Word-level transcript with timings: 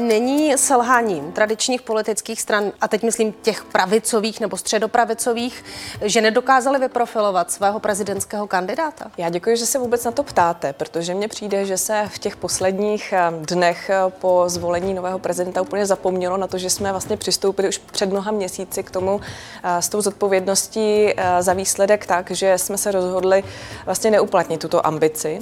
Není 0.00 0.58
selháním 0.58 1.32
tradičních 1.32 1.82
politických 1.82 2.40
stran, 2.40 2.72
a 2.80 2.88
teď 2.88 3.02
myslím 3.02 3.32
těch 3.32 3.64
pravicových 3.64 4.40
nebo 4.40 4.56
středopravicových, 4.56 5.64
že 6.02 6.20
nedokázali 6.20 6.78
vyprofilovat 6.78 7.50
svého 7.50 7.80
prezidentského 7.80 8.46
kandidáta? 8.46 9.10
Já 9.18 9.28
děkuji, 9.28 9.56
že 9.56 9.66
se 9.66 9.78
vůbec 9.78 10.04
na 10.04 10.10
to 10.10 10.22
ptáte, 10.22 10.72
protože 10.72 11.14
mně 11.14 11.28
přijde, 11.28 11.64
že 11.64 11.78
se 11.78 12.08
v 12.14 12.18
těch 12.18 12.36
posledních 12.36 13.12
eh, 13.12 13.32
dnech 13.40 13.90
eh, 13.90 13.98
po 14.08 14.44
zvolení 14.46 14.94
nového 14.94 15.18
prezidenta 15.18 15.62
úplně 15.62 15.86
zapomnělo 15.86 16.36
na 16.36 16.46
to, 16.46 16.58
že 16.58 16.70
jsme 16.70 16.90
vlastně 16.90 17.16
přistoupili 17.16 17.68
už 17.68 17.78
před 17.78 18.10
mnoha 18.10 18.30
měsíci 18.30 18.82
k 18.82 18.90
tomu 18.90 19.20
eh, 19.62 19.82
s 19.82 19.88
tou 19.88 20.00
zodpovědností 20.00 21.14
za 21.40 21.52
výsledek 21.52 22.06
tak, 22.06 22.30
že 22.30 22.58
jsme 22.58 22.78
se 22.78 22.92
rozhodli 22.92 23.44
vlastně 23.84 24.10
neuplatnit 24.10 24.60
tuto 24.60 24.86
ambici 24.86 25.38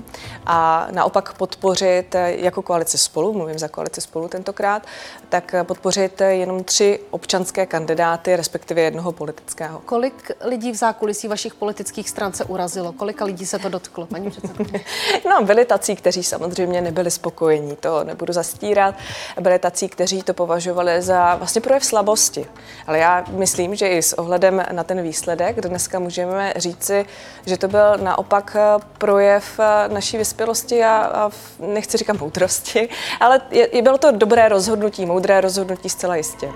a 0.47 0.89
naopak 0.91 1.33
podpořit 1.33 2.15
jako 2.27 2.63
koalice 2.63 2.99
spolu, 2.99 3.33
mluvím 3.33 3.59
za 3.59 3.69
koalici 3.69 4.01
spolu 4.01 4.29
tentokrát, 4.43 4.87
tak 5.29 5.55
podpořit 5.63 6.21
jenom 6.21 6.65
tři 6.65 7.01
občanské 7.11 7.67
kandidáty, 7.67 8.37
respektive 8.37 8.81
jednoho 8.81 9.13
politického. 9.13 9.81
Kolik 9.85 10.31
lidí 10.45 10.73
v 10.73 10.75
zákulisí 10.75 11.29
vašich 11.29 11.55
politických 11.55 12.11
stran 12.11 12.33
se 12.33 12.45
urazilo? 12.45 12.93
Kolika 12.93 13.25
lidí 13.25 13.47
se 13.47 13.59
to 13.59 13.69
dotklo, 13.69 14.07
paní 14.07 14.31
předsedkyně? 14.31 14.81
no, 15.31 15.47
byli 15.47 15.65
tací, 15.65 15.97
kteří 15.97 16.23
samozřejmě 16.23 16.81
nebyli 16.81 17.11
spokojení, 17.11 17.77
to 17.77 18.05
nebudu 18.05 18.33
zastírat. 18.33 18.95
Byli 19.41 19.59
tací, 19.59 19.89
kteří 19.89 20.23
to 20.23 20.35
považovali 20.35 21.03
za 21.03 21.35
vlastně 21.35 21.61
projev 21.61 21.85
slabosti. 21.85 22.47
Ale 22.87 22.99
já 22.99 23.25
myslím, 23.31 23.75
že 23.75 23.89
i 23.89 24.03
s 24.03 24.13
ohledem 24.19 24.65
na 24.73 24.85
ten 24.85 25.03
výsledek 25.03 25.61
dneska 25.61 25.99
můžeme 25.99 26.53
říci, 26.57 27.07
že 27.47 27.57
to 27.57 27.69
byl 27.69 27.99
naopak 27.99 28.57
projev 28.99 29.61
naší 29.89 30.17
vyspělosti 30.17 30.85
a, 30.85 30.91
a 30.91 31.31
nechci 31.59 31.97
říkat 31.97 32.21
moudrosti, 32.21 32.89
ale 33.21 33.41
je, 33.51 33.77
je 33.77 33.83
bylo 33.83 33.99
to 33.99 34.11
dobré 34.11 34.32
rozhodnutí, 34.35 35.07
moudré 35.07 35.41
rozhodnutí 35.41 35.89
zcela 35.89 36.17
jistě. 36.17 36.49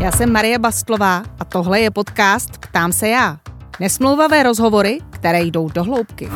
Já 0.00 0.12
jsem 0.12 0.32
Marie 0.32 0.58
Bastlová 0.58 1.22
a 1.38 1.44
tohle 1.44 1.80
je 1.80 1.90
podcast 1.90 2.58
Ptám 2.58 2.92
se 2.92 3.08
já. 3.08 3.38
Nesmlouvavé 3.80 4.42
rozhovory, 4.42 4.98
které 5.10 5.42
jdou 5.42 5.68
do 5.68 5.84
hloubky. 5.84 6.30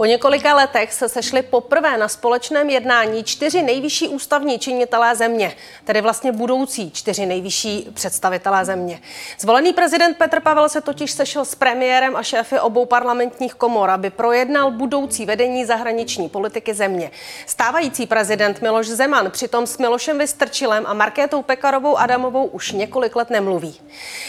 Po 0.00 0.04
několika 0.04 0.54
letech 0.54 0.92
se 0.92 1.08
sešli 1.08 1.42
poprvé 1.42 1.98
na 1.98 2.08
společném 2.08 2.70
jednání 2.70 3.24
čtyři 3.24 3.62
nejvyšší 3.62 4.08
ústavní 4.08 4.58
činitelé 4.58 5.16
země, 5.16 5.56
tedy 5.84 6.00
vlastně 6.00 6.32
budoucí 6.32 6.90
čtyři 6.90 7.26
nejvyšší 7.26 7.90
představitelé 7.94 8.64
země. 8.64 9.00
Zvolený 9.38 9.72
prezident 9.72 10.16
Petr 10.16 10.40
Pavel 10.40 10.68
se 10.68 10.80
totiž 10.80 11.10
sešel 11.10 11.44
s 11.44 11.54
premiérem 11.54 12.16
a 12.16 12.22
šéfy 12.22 12.60
obou 12.60 12.86
parlamentních 12.86 13.54
komor, 13.54 13.90
aby 13.90 14.10
projednal 14.10 14.70
budoucí 14.70 15.26
vedení 15.26 15.64
zahraniční 15.64 16.28
politiky 16.28 16.74
země. 16.74 17.10
Stávající 17.46 18.06
prezident 18.06 18.62
Miloš 18.62 18.86
Zeman 18.86 19.30
přitom 19.30 19.66
s 19.66 19.78
Milošem 19.78 20.18
Vystrčilem 20.18 20.86
a 20.86 20.94
Markétou 20.94 21.42
Pekarovou 21.42 21.96
Adamovou 21.96 22.44
už 22.44 22.72
několik 22.72 23.16
let 23.16 23.30
nemluví. 23.30 23.80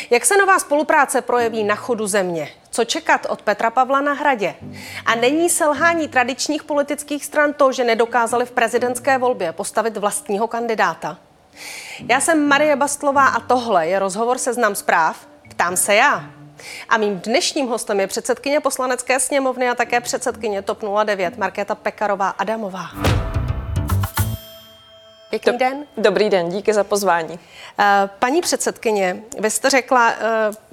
Jak 0.10 0.26
se 0.26 0.38
nová 0.38 0.60
spolupráce 0.60 1.22
projeví 1.22 1.64
na 1.64 1.76
chodu 1.76 2.08
země? 2.08 2.50
Co 2.74 2.86
čekat 2.86 3.26
od 3.30 3.42
Petra 3.42 3.70
Pavla 3.70 4.02
na 4.02 4.14
hradě? 4.14 4.56
A 5.06 5.16
není 5.16 5.50
selhání 5.50 6.08
tradičních 6.08 6.64
politických 6.64 7.26
stran 7.26 7.54
to, 7.54 7.72
že 7.72 7.84
nedokázali 7.84 8.46
v 8.46 8.52
prezidentské 8.52 9.18
volbě 9.18 9.52
postavit 9.52 9.98
vlastního 9.98 10.48
kandidáta? 10.48 11.18
Já 12.10 12.22
jsem 12.22 12.48
Marie 12.48 12.76
Bastlová 12.76 13.28
a 13.28 13.40
tohle 13.40 13.88
je 13.88 14.00
rozhovor 14.00 14.38
Seznam 14.38 14.76
zpráv. 14.76 15.28
Ptám 15.50 15.78
se 15.78 15.96
já. 15.96 16.24
A 16.90 16.98
mým 16.98 17.20
dnešním 17.20 17.68
hostem 17.68 18.00
je 18.00 18.08
předsedkyně 18.08 18.60
poslanecké 18.60 19.20
sněmovny 19.20 19.70
a 19.70 19.76
také 19.76 20.02
předsedkyně 20.02 20.62
TOP 20.62 20.84
09 21.04 21.38
Markéta 21.38 21.76
Pekarová 21.76 22.30
Adamová. 22.30 22.86
Pěkný 25.30 25.58
den. 25.58 25.86
Dobrý 25.98 26.30
den, 26.30 26.50
díky 26.50 26.74
za 26.74 26.84
pozvání. 26.84 27.40
Eh, 27.80 28.10
paní 28.20 28.42
předsedkyně, 28.42 29.24
vy 29.40 29.50
jste 29.50 29.70
řekla, 29.70 30.12
eh, 30.12 30.71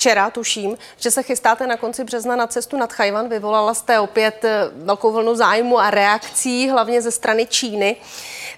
včera, 0.00 0.30
tuším, 0.30 0.78
že 0.96 1.10
se 1.10 1.22
chystáte 1.22 1.66
na 1.66 1.76
konci 1.76 2.04
března 2.04 2.36
na 2.36 2.46
cestu 2.46 2.76
nad 2.76 2.92
Chajvan. 2.92 3.28
Vyvolala 3.28 3.74
jste 3.74 4.00
opět 4.00 4.44
eh, 4.44 4.70
velkou 4.74 5.12
vlnu 5.12 5.34
zájmu 5.34 5.78
a 5.78 5.90
reakcí, 5.90 6.68
hlavně 6.68 7.02
ze 7.02 7.10
strany 7.10 7.46
Číny. 7.46 7.96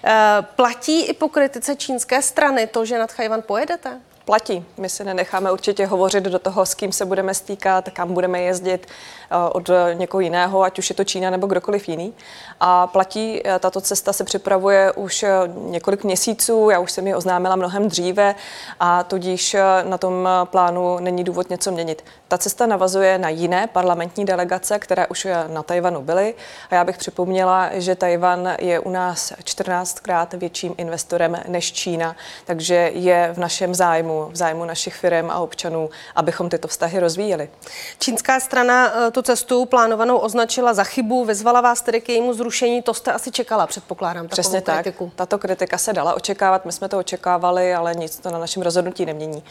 Eh, 0.03 0.11
platí 0.55 1.05
i 1.05 1.13
po 1.13 1.29
kritice 1.29 1.75
čínské 1.75 2.21
strany 2.21 2.67
to, 2.67 2.85
že 2.85 2.97
nad 2.97 3.11
Chajvan 3.11 3.41
pojedete? 3.41 3.99
Platí. 4.25 4.65
My 4.77 4.89
si 4.89 5.03
nenecháme 5.03 5.51
určitě 5.51 5.85
hovořit 5.85 6.23
do 6.23 6.39
toho, 6.39 6.65
s 6.65 6.73
kým 6.73 6.91
se 6.91 7.05
budeme 7.05 7.33
stýkat, 7.33 7.89
kam 7.89 8.13
budeme 8.13 8.41
jezdit 8.41 8.87
eh, 8.87 9.35
od 9.51 9.69
někoho 9.93 10.21
jiného, 10.21 10.63
ať 10.63 10.79
už 10.79 10.89
je 10.89 10.95
to 10.95 11.03
Čína 11.03 11.29
nebo 11.29 11.47
kdokoliv 11.47 11.89
jiný. 11.89 12.13
A 12.59 12.87
platí, 12.87 13.41
eh, 13.45 13.59
tato 13.59 13.81
cesta 13.81 14.13
se 14.13 14.23
připravuje 14.23 14.91
už 14.91 15.23
eh, 15.23 15.29
několik 15.55 16.03
měsíců, 16.03 16.69
já 16.69 16.79
už 16.79 16.91
jsem 16.91 17.07
ji 17.07 17.15
oznámila 17.15 17.55
mnohem 17.55 17.87
dříve 17.87 18.35
a 18.79 19.03
tudíž 19.03 19.55
na 19.83 19.97
tom 19.97 20.29
plánu 20.43 20.99
není 20.99 21.23
důvod 21.23 21.49
něco 21.49 21.71
měnit. 21.71 22.05
Ta 22.27 22.37
cesta 22.37 22.65
navazuje 22.65 23.17
na 23.17 23.29
jiné 23.29 23.67
parlamentní 23.67 24.25
delegace, 24.25 24.79
které 24.79 25.07
už 25.07 25.27
na 25.47 25.63
Tajvanu 25.63 26.01
byly. 26.01 26.35
A 26.69 26.75
já 26.75 26.83
bych 26.83 26.97
připomněla, 26.97 27.69
že 27.73 27.95
Tajvan 27.95 28.55
je 28.59 28.79
u 28.79 28.89
nás 28.89 29.33
14krát 29.43 30.37
větším 30.37 30.75
investorem 30.77 31.37
než 31.47 31.71
Čína, 31.71 32.15
takže 32.45 32.91
je 32.93 33.29
v 33.33 33.37
našem 33.37 33.75
zájmu 33.75 34.12
zájmu, 34.13 34.29
v 34.31 34.35
zájmu 34.35 34.65
našich 34.65 34.95
firm 34.95 35.29
a 35.29 35.39
občanů, 35.39 35.89
abychom 36.15 36.49
tyto 36.49 36.67
vztahy 36.67 36.99
rozvíjeli. 36.99 37.49
Čínská 37.99 38.39
strana 38.39 38.91
eh, 39.07 39.11
tu 39.11 39.21
cestu 39.21 39.65
plánovanou 39.65 40.17
označila 40.17 40.73
za 40.73 40.83
chybu, 40.83 41.25
vyzvala 41.25 41.61
vás 41.61 41.81
tedy 41.81 42.01
k 42.01 42.09
jejímu 42.09 42.33
zrušení. 42.33 42.81
To 42.81 42.93
jste 42.93 43.11
asi 43.11 43.31
čekala, 43.31 43.67
předpokládám, 43.67 44.27
takovou 44.27 44.41
Přesně 44.41 44.61
kritiku. 44.61 45.05
tak. 45.05 45.15
Tato 45.15 45.37
kritika 45.37 45.77
se 45.77 45.93
dala 45.93 46.13
očekávat, 46.13 46.65
my 46.65 46.71
jsme 46.71 46.89
to 46.89 46.97
očekávali, 46.97 47.73
ale 47.73 47.95
nic 47.95 48.19
to 48.19 48.31
na 48.31 48.39
našem 48.39 48.63
rozhodnutí 48.63 49.05
nemění. 49.05 49.43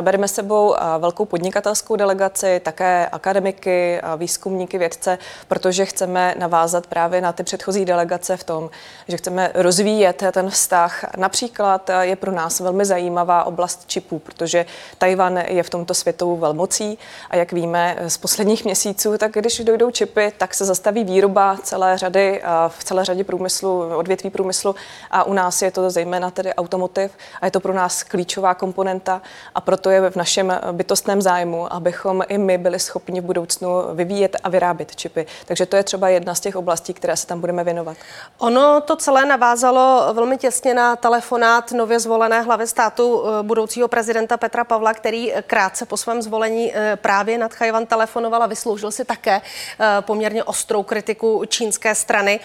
Bereme 0.00 0.28
sebou 0.28 0.74
eh, 0.74 0.80
velkou 0.98 1.24
podnikatelskou 1.24 1.96
delegaci, 1.96 2.60
také 2.64 3.06
akademiky, 3.12 4.00
výzkumníky, 4.16 4.78
vědce, 4.78 5.18
protože 5.48 5.84
chceme 5.84 6.34
navázat 6.38 6.86
právě 6.86 7.20
na 7.20 7.32
ty 7.32 7.42
předchozí 7.42 7.84
delegace 7.84 8.36
v 8.36 8.44
tom, 8.44 8.70
že 9.08 9.16
chceme 9.16 9.50
rozvíjet 9.54 10.22
ten 10.32 10.50
vztah. 10.50 11.04
Například 11.16 11.90
eh, 11.90 12.06
je 12.06 12.16
pro 12.16 12.32
nás 12.32 12.60
velmi 12.60 12.84
zajímavá 12.84 13.44
oblast 13.44 13.84
čipů 13.86 14.07
čipů, 14.08 14.18
protože 14.18 14.66
Tajvan 14.98 15.36
je 15.36 15.62
v 15.62 15.70
tomto 15.70 15.94
světovou 15.94 16.36
velmocí 16.36 16.98
a 17.30 17.36
jak 17.36 17.52
víme 17.52 17.96
z 18.08 18.16
posledních 18.16 18.64
měsíců, 18.64 19.18
tak 19.18 19.32
když 19.32 19.60
dojdou 19.60 19.90
čipy, 19.90 20.32
tak 20.38 20.54
se 20.54 20.64
zastaví 20.64 21.04
výroba 21.04 21.56
celé 21.62 21.98
řady, 21.98 22.42
v 22.68 22.84
celé 22.84 23.04
řadě 23.04 23.24
průmyslu, 23.24 23.96
odvětví 23.96 24.30
průmyslu 24.30 24.74
a 25.10 25.24
u 25.24 25.32
nás 25.32 25.62
je 25.62 25.70
to 25.70 25.90
zejména 25.90 26.30
tedy 26.30 26.54
automotiv 26.54 27.12
a 27.40 27.46
je 27.46 27.50
to 27.50 27.60
pro 27.60 27.74
nás 27.74 28.02
klíčová 28.02 28.54
komponenta 28.54 29.22
a 29.54 29.60
proto 29.60 29.90
je 29.90 30.10
v 30.10 30.16
našem 30.16 30.52
bytostném 30.72 31.22
zájmu, 31.22 31.72
abychom 31.72 32.22
i 32.28 32.38
my 32.38 32.58
byli 32.58 32.78
schopni 32.78 33.20
v 33.20 33.24
budoucnu 33.24 33.68
vyvíjet 33.94 34.36
a 34.44 34.48
vyrábět 34.48 34.96
čipy. 34.96 35.26
Takže 35.46 35.66
to 35.66 35.76
je 35.76 35.82
třeba 35.82 36.08
jedna 36.08 36.34
z 36.34 36.40
těch 36.40 36.56
oblastí, 36.56 36.94
které 36.94 37.16
se 37.16 37.26
tam 37.26 37.40
budeme 37.40 37.64
věnovat. 37.64 37.96
Ono 38.38 38.80
to 38.80 38.96
celé 38.96 39.26
navázalo 39.26 40.14
velmi 40.14 40.38
těsně 40.38 40.74
na 40.74 40.96
telefonát 40.96 41.72
nově 41.72 42.00
zvolené 42.00 42.42
hlavy 42.42 42.66
státu 42.66 43.22
eh, 43.24 43.42
budoucího 43.42 43.88
prezidenta 43.98 44.36
Petra 44.36 44.64
Pavla, 44.64 44.94
který 44.94 45.32
krátce 45.46 45.86
po 45.86 45.96
svém 45.96 46.22
zvolení 46.22 46.72
eh, 46.74 46.96
právě 46.96 47.38
nad 47.38 47.54
Chajvan 47.54 47.86
telefonoval 47.86 48.42
a 48.42 48.46
vysloužil 48.46 48.90
si 48.90 49.04
také 49.04 49.40
eh, 49.40 49.86
poměrně 50.00 50.44
ostrou 50.44 50.82
kritiku 50.82 51.42
čínské 51.48 51.94
strany. 51.94 52.40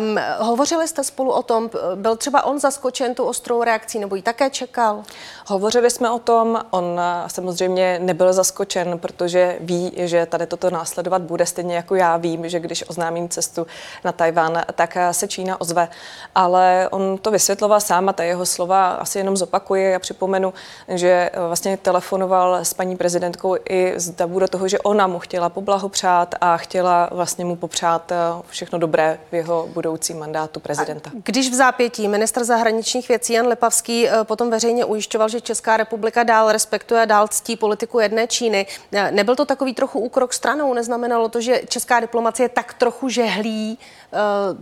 Um, 0.00 0.18
hovořili 0.38 0.88
jste 0.88 1.04
spolu 1.04 1.32
o 1.32 1.42
tom, 1.42 1.70
byl 1.94 2.16
třeba 2.16 2.44
on 2.44 2.58
zaskočen 2.60 3.14
tu 3.14 3.24
ostrou 3.24 3.62
reakcí 3.62 3.98
nebo 3.98 4.16
ji 4.16 4.22
také 4.22 4.50
čekal? 4.50 5.02
Hovořili 5.46 5.90
jsme 5.90 6.10
o 6.10 6.18
tom, 6.18 6.60
on 6.70 7.00
eh, 7.00 7.28
samozřejmě 7.28 7.98
nebyl 8.02 8.32
zaskočen, 8.32 8.98
protože 8.98 9.56
ví, 9.60 9.92
že 9.96 10.26
tady 10.26 10.46
toto 10.46 10.70
následovat 10.70 11.22
bude, 11.22 11.46
stejně 11.46 11.76
jako 11.76 11.94
já 11.94 12.16
vím, 12.16 12.48
že 12.48 12.60
když 12.60 12.88
oznámím 12.88 13.28
cestu 13.28 13.66
na 14.04 14.12
Tajván, 14.12 14.62
tak 14.74 14.96
se 15.10 15.28
Čína 15.28 15.60
ozve. 15.60 15.88
Ale 16.34 16.88
on 16.90 17.18
to 17.18 17.30
vysvětloval 17.30 17.80
sám 17.80 18.08
a 18.08 18.12
ta 18.12 18.24
jeho 18.24 18.46
slova 18.46 18.90
asi 18.90 19.18
jenom 19.18 19.36
zopakuje 19.36 19.96
a 19.96 19.98
připomenu, 19.98 20.53
že 20.88 21.30
vlastně 21.48 21.76
telefonoval 21.76 22.56
s 22.56 22.74
paní 22.74 22.96
prezidentkou 22.96 23.56
i 23.68 23.92
z 23.96 24.14
do 24.38 24.48
toho, 24.48 24.68
že 24.68 24.78
ona 24.78 25.06
mu 25.06 25.18
chtěla 25.18 25.48
poblahopřát 25.48 26.34
a 26.40 26.56
chtěla 26.56 27.08
vlastně 27.12 27.44
mu 27.44 27.56
popřát 27.56 28.12
všechno 28.48 28.78
dobré 28.78 29.18
v 29.30 29.34
jeho 29.34 29.68
budoucím 29.74 30.18
mandátu 30.18 30.60
prezidenta. 30.60 31.10
A 31.10 31.18
když 31.24 31.50
v 31.50 31.54
zápětí 31.54 32.08
ministr 32.08 32.44
zahraničních 32.44 33.08
věcí 33.08 33.32
Jan 33.32 33.46
Lipavský 33.46 34.08
potom 34.22 34.50
veřejně 34.50 34.84
ujišťoval, 34.84 35.28
že 35.28 35.40
Česká 35.40 35.76
republika 35.76 36.22
dál 36.22 36.52
respektuje 36.52 37.02
a 37.02 37.04
dál 37.04 37.28
ctí 37.28 37.56
politiku 37.56 38.00
jedné 38.00 38.26
Číny, 38.26 38.66
nebyl 39.10 39.36
to 39.36 39.44
takový 39.44 39.74
trochu 39.74 39.98
úkrok 39.98 40.32
stranou? 40.32 40.74
Neznamenalo 40.74 41.28
to, 41.28 41.40
že 41.40 41.60
česká 41.68 42.00
diplomacie 42.00 42.48
tak 42.48 42.74
trochu 42.74 43.08
žehlí 43.08 43.78
Eh, 44.14 44.56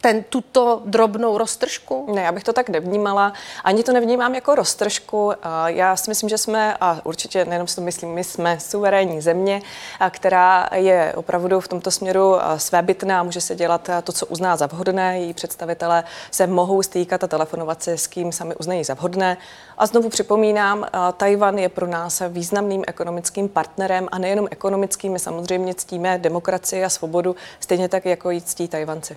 ten, 0.00 0.24
tuto 0.28 0.82
drobnou 0.84 1.38
roztržku? 1.38 2.12
Ne, 2.14 2.22
já 2.22 2.32
bych 2.32 2.44
to 2.44 2.52
tak 2.52 2.68
nevnímala. 2.68 3.32
Ani 3.64 3.82
to 3.82 3.92
nevnímám 3.92 4.34
jako 4.34 4.54
roztržku. 4.54 5.17
Já 5.66 5.96
si 5.96 6.10
myslím, 6.10 6.28
že 6.28 6.38
jsme, 6.38 6.76
a 6.80 7.00
určitě 7.04 7.44
nejenom 7.44 7.66
si 7.66 7.76
to 7.76 7.80
myslím, 7.82 8.10
my 8.10 8.24
jsme 8.24 8.60
suverénní 8.60 9.20
země, 9.20 9.62
která 10.10 10.68
je 10.74 11.12
opravdu 11.16 11.60
v 11.60 11.68
tomto 11.68 11.90
směru 11.90 12.36
svébytná, 12.56 13.22
může 13.22 13.40
se 13.40 13.54
dělat 13.54 13.90
to, 14.04 14.12
co 14.12 14.26
uzná 14.26 14.56
za 14.56 14.66
vhodné. 14.66 15.18
Její 15.20 15.34
představitelé 15.34 16.04
se 16.30 16.46
mohou 16.46 16.82
stýkat 16.82 17.24
a 17.24 17.26
telefonovat 17.26 17.82
se 17.82 17.98
s 17.98 18.06
kým 18.06 18.32
sami 18.32 18.54
uznají 18.54 18.84
za 18.84 18.94
vhodné. 18.94 19.36
A 19.78 19.86
znovu 19.86 20.08
připomínám, 20.08 20.86
Tajvan 21.16 21.58
je 21.58 21.68
pro 21.68 21.86
nás 21.86 22.22
významným 22.28 22.84
ekonomickým 22.86 23.48
partnerem 23.48 24.08
a 24.12 24.18
nejenom 24.18 24.48
ekonomickým, 24.50 25.12
my 25.12 25.18
samozřejmě 25.18 25.74
ctíme 25.74 26.18
demokracii 26.18 26.84
a 26.84 26.88
svobodu, 26.88 27.36
stejně 27.60 27.88
tak 27.88 28.04
jako 28.04 28.30
ji 28.30 28.40
ctí 28.40 28.68
Tajvanci. 28.68 29.16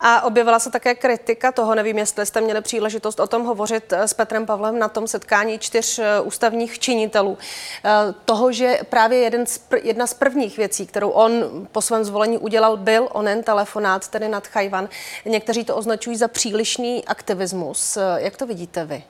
A 0.00 0.22
objevila 0.22 0.58
se 0.58 0.70
také 0.70 0.94
kritika 0.94 1.52
toho, 1.52 1.74
nevím, 1.74 1.98
jestli 1.98 2.26
jste 2.26 2.40
měli 2.40 2.60
příležitost 2.60 3.20
o 3.20 3.26
tom 3.26 3.44
hovořit 3.44 3.92
s 3.92 4.14
Petrem 4.14 4.46
Pavlem 4.46 4.78
na 4.78 4.88
tom 4.88 5.08
setkání 5.08 5.58
čtyř 5.58 5.98
eh, 5.98 6.20
ústavních 6.20 6.78
činitelů. 6.78 7.38
Eh, 7.84 7.90
toho, 8.24 8.52
že 8.52 8.78
právě 8.90 9.18
jeden 9.18 9.46
z 9.46 9.60
pr- 9.70 9.80
jedna 9.82 10.06
z 10.06 10.14
prvních 10.14 10.56
věcí, 10.56 10.86
kterou 10.86 11.10
on 11.10 11.32
po 11.72 11.82
svém 11.82 12.04
zvolení 12.04 12.38
udělal, 12.38 12.76
byl 12.76 13.08
onen 13.12 13.42
telefonát, 13.42 14.08
tedy 14.08 14.28
nad 14.28 14.46
Chajvan. 14.46 14.88
Někteří 15.24 15.64
to 15.64 15.76
označují 15.76 16.16
za 16.16 16.28
přílišný 16.28 17.04
aktivismus. 17.04 17.96
Eh, 17.96 18.00
jak 18.16 18.36
to 18.36 18.46
vidíte 18.46 18.84
vy? 18.84 19.04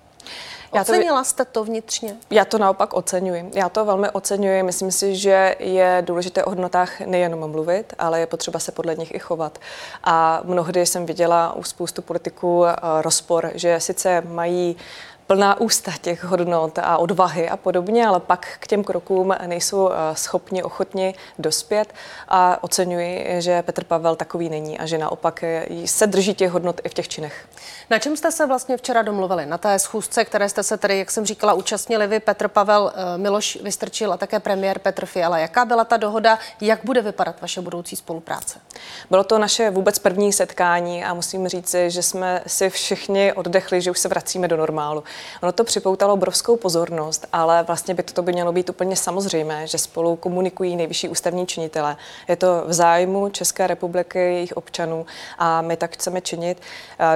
Já 0.76 0.82
Ocenila 0.82 1.24
jste 1.24 1.44
to 1.44 1.64
vnitřně? 1.64 2.16
Já 2.30 2.44
to 2.44 2.58
naopak 2.58 2.94
oceňuji. 2.94 3.50
Já 3.54 3.68
to 3.68 3.84
velmi 3.84 4.10
oceňuji. 4.10 4.62
Myslím 4.62 4.92
si, 4.92 5.16
že 5.16 5.56
je 5.58 6.02
důležité 6.06 6.44
o 6.44 6.50
hodnotách 6.50 7.00
nejenom 7.00 7.50
mluvit, 7.50 7.94
ale 7.98 8.20
je 8.20 8.26
potřeba 8.26 8.58
se 8.58 8.72
podle 8.72 8.94
nich 8.94 9.14
i 9.14 9.18
chovat. 9.18 9.58
A 10.04 10.40
mnohdy 10.44 10.86
jsem 10.86 11.06
viděla 11.06 11.52
u 11.52 11.62
spoustu 11.62 12.02
politiků 12.02 12.66
eh, 12.66 12.74
rozpor, 13.02 13.50
že 13.54 13.80
sice 13.80 14.22
mají 14.28 14.76
plná 15.26 15.60
ústa 15.60 15.92
těch 16.00 16.24
hodnot 16.24 16.78
a 16.78 16.98
odvahy 16.98 17.48
a 17.48 17.56
podobně, 17.56 18.06
ale 18.06 18.20
pak 18.20 18.46
k 18.60 18.66
těm 18.66 18.84
krokům 18.84 19.34
nejsou 19.46 19.90
eh, 19.90 19.94
schopni, 20.14 20.62
ochotni 20.62 21.14
dospět 21.38 21.94
a 22.28 22.62
oceňuji, 22.64 23.26
že 23.38 23.62
Petr 23.62 23.84
Pavel 23.84 24.16
takový 24.16 24.48
není 24.48 24.78
a 24.78 24.86
že 24.86 24.98
naopak 24.98 25.44
se 25.84 26.06
drží 26.06 26.34
těch 26.34 26.50
hodnot 26.50 26.80
i 26.84 26.88
v 26.88 26.94
těch 26.94 27.08
činech. 27.08 27.48
Na 27.90 27.98
čem 27.98 28.16
jste 28.16 28.32
se 28.32 28.46
vlastně 28.46 28.76
včera 28.76 29.02
domluvili? 29.02 29.46
Na 29.46 29.58
té 29.58 29.78
schůzce, 29.78 30.24
které 30.24 30.48
jste 30.48 30.62
se 30.62 30.76
tedy, 30.76 30.98
jak 30.98 31.10
jsem 31.10 31.26
říkala, 31.26 31.52
účastnili 31.52 32.06
vy, 32.06 32.20
Petr 32.20 32.48
Pavel, 32.48 32.92
eh, 32.94 33.18
Miloš 33.18 33.58
Vystrčil 33.62 34.12
a 34.12 34.16
také 34.16 34.40
premiér 34.40 34.78
Petr 34.78 35.06
Fiala. 35.06 35.38
Jaká 35.38 35.64
byla 35.64 35.84
ta 35.84 35.96
dohoda? 35.96 36.38
Jak 36.60 36.80
bude 36.84 37.02
vypadat 37.02 37.40
vaše 37.40 37.60
budoucí 37.60 37.96
spolupráce? 37.96 38.65
Bylo 39.10 39.24
to 39.24 39.38
naše 39.38 39.70
vůbec 39.70 39.98
první 39.98 40.32
setkání 40.32 41.04
a 41.04 41.14
musím 41.14 41.48
říci, 41.48 41.90
že 41.90 42.02
jsme 42.02 42.42
si 42.46 42.70
všichni 42.70 43.32
oddechli, 43.32 43.80
že 43.80 43.90
už 43.90 43.98
se 43.98 44.08
vracíme 44.08 44.48
do 44.48 44.56
normálu. 44.56 45.04
Ono 45.42 45.52
to 45.52 45.64
připoutalo 45.64 46.14
obrovskou 46.14 46.56
pozornost, 46.56 47.26
ale 47.32 47.62
vlastně 47.62 47.94
by 47.94 48.02
to 48.02 48.22
by 48.22 48.32
mělo 48.32 48.52
být 48.52 48.70
úplně 48.70 48.96
samozřejmé, 48.96 49.66
že 49.66 49.78
spolu 49.78 50.16
komunikují 50.16 50.76
nejvyšší 50.76 51.08
ústavní 51.08 51.46
činitele. 51.46 51.96
Je 52.28 52.36
to 52.36 52.64
v 52.66 52.72
zájmu 52.72 53.28
České 53.28 53.66
republiky, 53.66 54.18
jejich 54.18 54.56
občanů 54.56 55.06
a 55.38 55.62
my 55.62 55.76
tak 55.76 55.94
chceme 55.94 56.20
činit. 56.20 56.60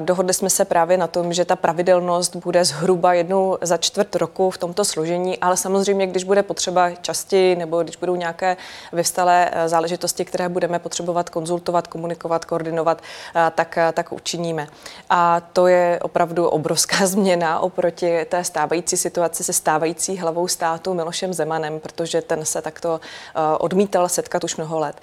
Dohodli 0.01 0.35
jsme 0.35 0.51
se 0.51 0.65
právě 0.65 0.97
na 0.97 1.07
tom, 1.07 1.33
že 1.33 1.45
ta 1.45 1.57
pravidelnost 1.57 2.37
bude 2.37 2.65
zhruba 2.65 3.15
jednou 3.15 3.59
za 3.63 3.77
čtvrt 3.77 4.17
roku 4.17 4.51
v 4.51 4.59
tomto 4.59 4.85
složení, 4.85 5.39
ale 5.39 5.57
samozřejmě, 5.57 6.07
když 6.07 6.25
bude 6.25 6.43
potřeba 6.43 6.91
častěji 6.91 7.57
nebo 7.57 7.83
když 7.83 7.97
budou 7.97 8.17
nějaké 8.17 8.57
vyvstalé 8.93 9.51
e, 9.53 9.69
záležitosti, 9.69 10.25
které 10.25 10.49
budeme 10.49 10.79
potřebovat 10.79 11.31
konzultovat, 11.31 11.50
komunikovat, 11.89 12.45
koordinovat, 12.45 13.03
e, 13.37 13.51
tak, 13.51 13.79
e, 13.79 13.93
tak 13.93 14.13
učiníme. 14.13 14.69
A 15.11 15.41
to 15.53 15.67
je 15.67 15.99
opravdu 16.03 16.49
obrovská 16.49 17.07
změna 17.07 17.61
oproti 17.61 18.25
té 18.25 18.45
stávající 18.45 18.97
situaci 18.97 19.45
se 19.45 19.53
stávající 19.53 20.17
hlavou 20.17 20.49
státu 20.49 20.95
Milošem 20.95 21.33
Zemanem, 21.33 21.81
protože 21.81 22.23
ten 22.23 22.45
se 22.45 22.63
takto 22.63 23.01
odmítal 23.59 24.09
setkat 24.09 24.45
už 24.45 24.57
mnoho 24.57 24.79
let. 24.79 25.01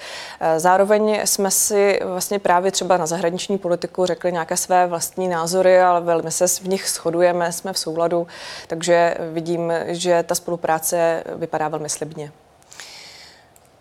Zároveň 0.57 1.21
jsme 1.25 1.51
si 1.51 1.99
vlastně 2.05 2.39
právě 2.39 2.71
třeba 2.71 2.97
na 2.97 3.05
zahraniční 3.05 3.57
politiku 3.57 4.05
řekli 4.05 4.31
nějaké 4.31 4.57
své 4.57 4.87
vlastní 4.87 5.27
názory, 5.27 5.81
ale 5.81 6.01
velmi 6.01 6.31
se 6.31 6.47
v 6.47 6.67
nich 6.67 6.89
shodujeme, 6.89 7.51
jsme 7.51 7.73
v 7.73 7.79
souladu, 7.79 8.27
takže 8.67 9.17
vidím, 9.33 9.73
že 9.87 10.23
ta 10.23 10.35
spolupráce 10.35 11.23
vypadá 11.35 11.67
velmi 11.67 11.89
slibně. 11.89 12.31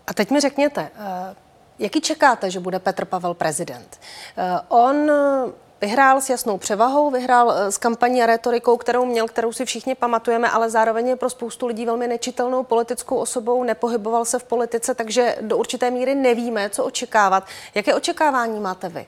A 0.06 0.14
teď 0.14 0.30
mi 0.30 0.40
řekněte, 0.40 0.90
eh, 0.98 1.34
jaký 1.78 2.00
čekáte, 2.00 2.50
že 2.50 2.60
bude 2.60 2.78
Petr 2.78 3.04
Pavel 3.04 3.34
prezident? 3.34 4.00
Eh, 4.36 4.60
on 4.68 5.10
Vyhrál 5.80 6.20
s 6.20 6.30
jasnou 6.30 6.58
převahou, 6.58 7.10
vyhrál 7.10 7.52
eh, 7.52 7.72
s 7.72 7.78
kampaní 7.78 8.22
a 8.22 8.26
retorikou, 8.26 8.76
kterou 8.76 9.04
měl, 9.04 9.28
kterou 9.28 9.52
si 9.52 9.64
všichni 9.64 9.94
pamatujeme, 9.94 10.50
ale 10.50 10.70
zároveň 10.70 11.08
je 11.08 11.16
pro 11.16 11.30
spoustu 11.30 11.66
lidí 11.66 11.86
velmi 11.86 12.08
nečitelnou 12.08 12.62
politickou 12.64 13.16
osobou, 13.16 13.64
nepohyboval 13.64 14.24
se 14.24 14.38
v 14.38 14.44
politice, 14.44 14.94
takže 14.94 15.36
do 15.40 15.56
určité 15.56 15.90
míry 15.90 16.14
nevíme, 16.14 16.70
co 16.70 16.84
očekávat. 16.84 17.46
Jaké 17.74 17.94
očekávání 17.94 18.60
máte 18.60 18.88
vy? 18.88 19.06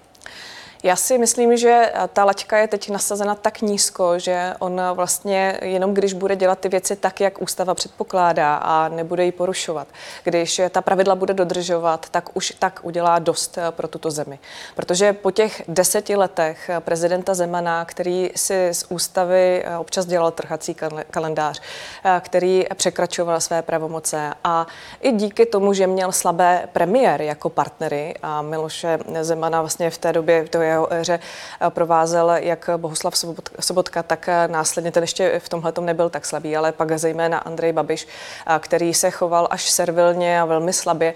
Já 0.83 0.97
si 0.97 1.19
myslím, 1.19 1.57
že 1.57 1.93
ta 2.13 2.25
laťka 2.25 2.59
je 2.59 2.69
teď 2.69 2.91
nasazena 2.91 3.35
tak 3.35 3.61
nízko, 3.61 4.19
že 4.19 4.55
on 4.59 4.81
vlastně 4.95 5.59
jenom 5.63 5.95
když 5.95 6.13
bude 6.13 6.37
dělat 6.37 6.59
ty 6.59 6.69
věci 6.69 6.97
tak, 6.97 7.21
jak 7.21 7.43
ústava 7.43 7.75
předpokládá 7.75 8.57
a 8.57 8.89
nebude 8.89 9.25
ji 9.25 9.33
porušovat, 9.33 9.89
když 10.25 10.61
ta 10.71 10.81
pravidla 10.81 11.15
bude 11.15 11.35
dodržovat, 11.35 12.09
tak 12.11 12.37
už 12.37 12.53
tak 12.59 12.81
udělá 12.83 13.19
dost 13.19 13.59
eh, 13.59 13.71
pro 13.71 13.89
tuto 13.89 14.11
zemi. 14.11 14.39
Protože 14.75 15.13
po 15.13 15.31
těch 15.31 15.63
deseti 15.69 16.17
letech 16.17 16.71
prezidenta 16.81 17.35
Zemana, 17.35 17.85
který 17.85 18.31
si 18.37 18.69
z 18.73 18.85
ústavy 18.89 19.63
eh, 19.65 19.77
občas 19.77 20.07
dělal 20.07 20.31
trhací 20.31 20.77
kalendář, 21.11 21.61
eh, 22.05 22.21
který 22.25 22.65
překračoval 22.75 23.41
své 23.41 23.63
pravomoce 23.63 24.35
a 24.45 24.67
i 25.01 25.13
díky 25.13 25.47
tomu, 25.47 25.73
že 25.73 25.87
měl 25.87 26.13
slabé 26.13 26.69
premiéry 26.73 27.27
jako 27.27 27.51
partnery 27.51 28.15
a 28.23 28.43
Miloše 28.43 28.99
Zemana 29.21 29.61
vlastně 29.61 29.91
v 29.91 29.99
té 29.99 30.13
době, 30.13 30.45
to 30.51 30.61
je 30.61 30.68
jeho 30.69 30.93
éře 30.93 31.21
eh, 31.61 31.71
provázel 31.71 32.31
jak 32.31 32.71
Bohuslav 32.77 33.15
Sobotka, 33.61 34.03
tak 34.03 34.29
eh, 34.29 34.49
následně 34.49 34.93
ten 34.93 35.03
ještě 35.03 35.39
v 35.39 35.49
tomhle 35.49 35.73
nebyl 35.81 36.11
tak 36.11 36.27
slabý, 36.27 36.57
ale 36.57 36.73
pak 36.73 36.99
zejména 36.99 37.39
Andrej 37.39 37.73
Babiš, 37.73 38.09
eh, 38.47 38.59
který 38.59 38.95
se 38.95 39.11
choval 39.11 39.49
až 39.51 39.71
servilně 39.71 40.41
a 40.41 40.45
velmi 40.45 40.73
slabě, 40.73 41.15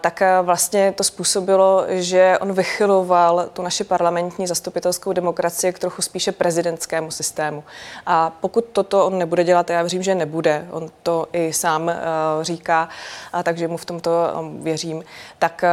tak 0.00 0.22
vlastně 0.42 0.92
to 0.92 1.04
způsobilo, 1.04 1.84
že 1.88 2.38
on 2.40 2.52
vychyloval 2.52 3.48
tu 3.52 3.62
naši 3.62 3.84
parlamentní 3.84 4.46
zastupitelskou 4.46 5.12
demokracii 5.12 5.72
k 5.72 5.78
trochu 5.78 6.02
spíše 6.02 6.32
prezidentskému 6.32 7.10
systému. 7.10 7.64
A 8.06 8.32
pokud 8.40 8.64
toto 8.72 9.06
on 9.06 9.18
nebude 9.18 9.44
dělat, 9.44 9.70
já 9.70 9.82
věřím, 9.82 10.02
že 10.02 10.14
nebude, 10.14 10.66
on 10.70 10.88
to 11.02 11.26
i 11.32 11.52
sám 11.52 11.90
říká, 12.42 12.88
takže 13.42 13.68
mu 13.68 13.76
v 13.76 13.84
tomto 13.84 14.10
věřím, 14.62 15.04
tak 15.38 15.64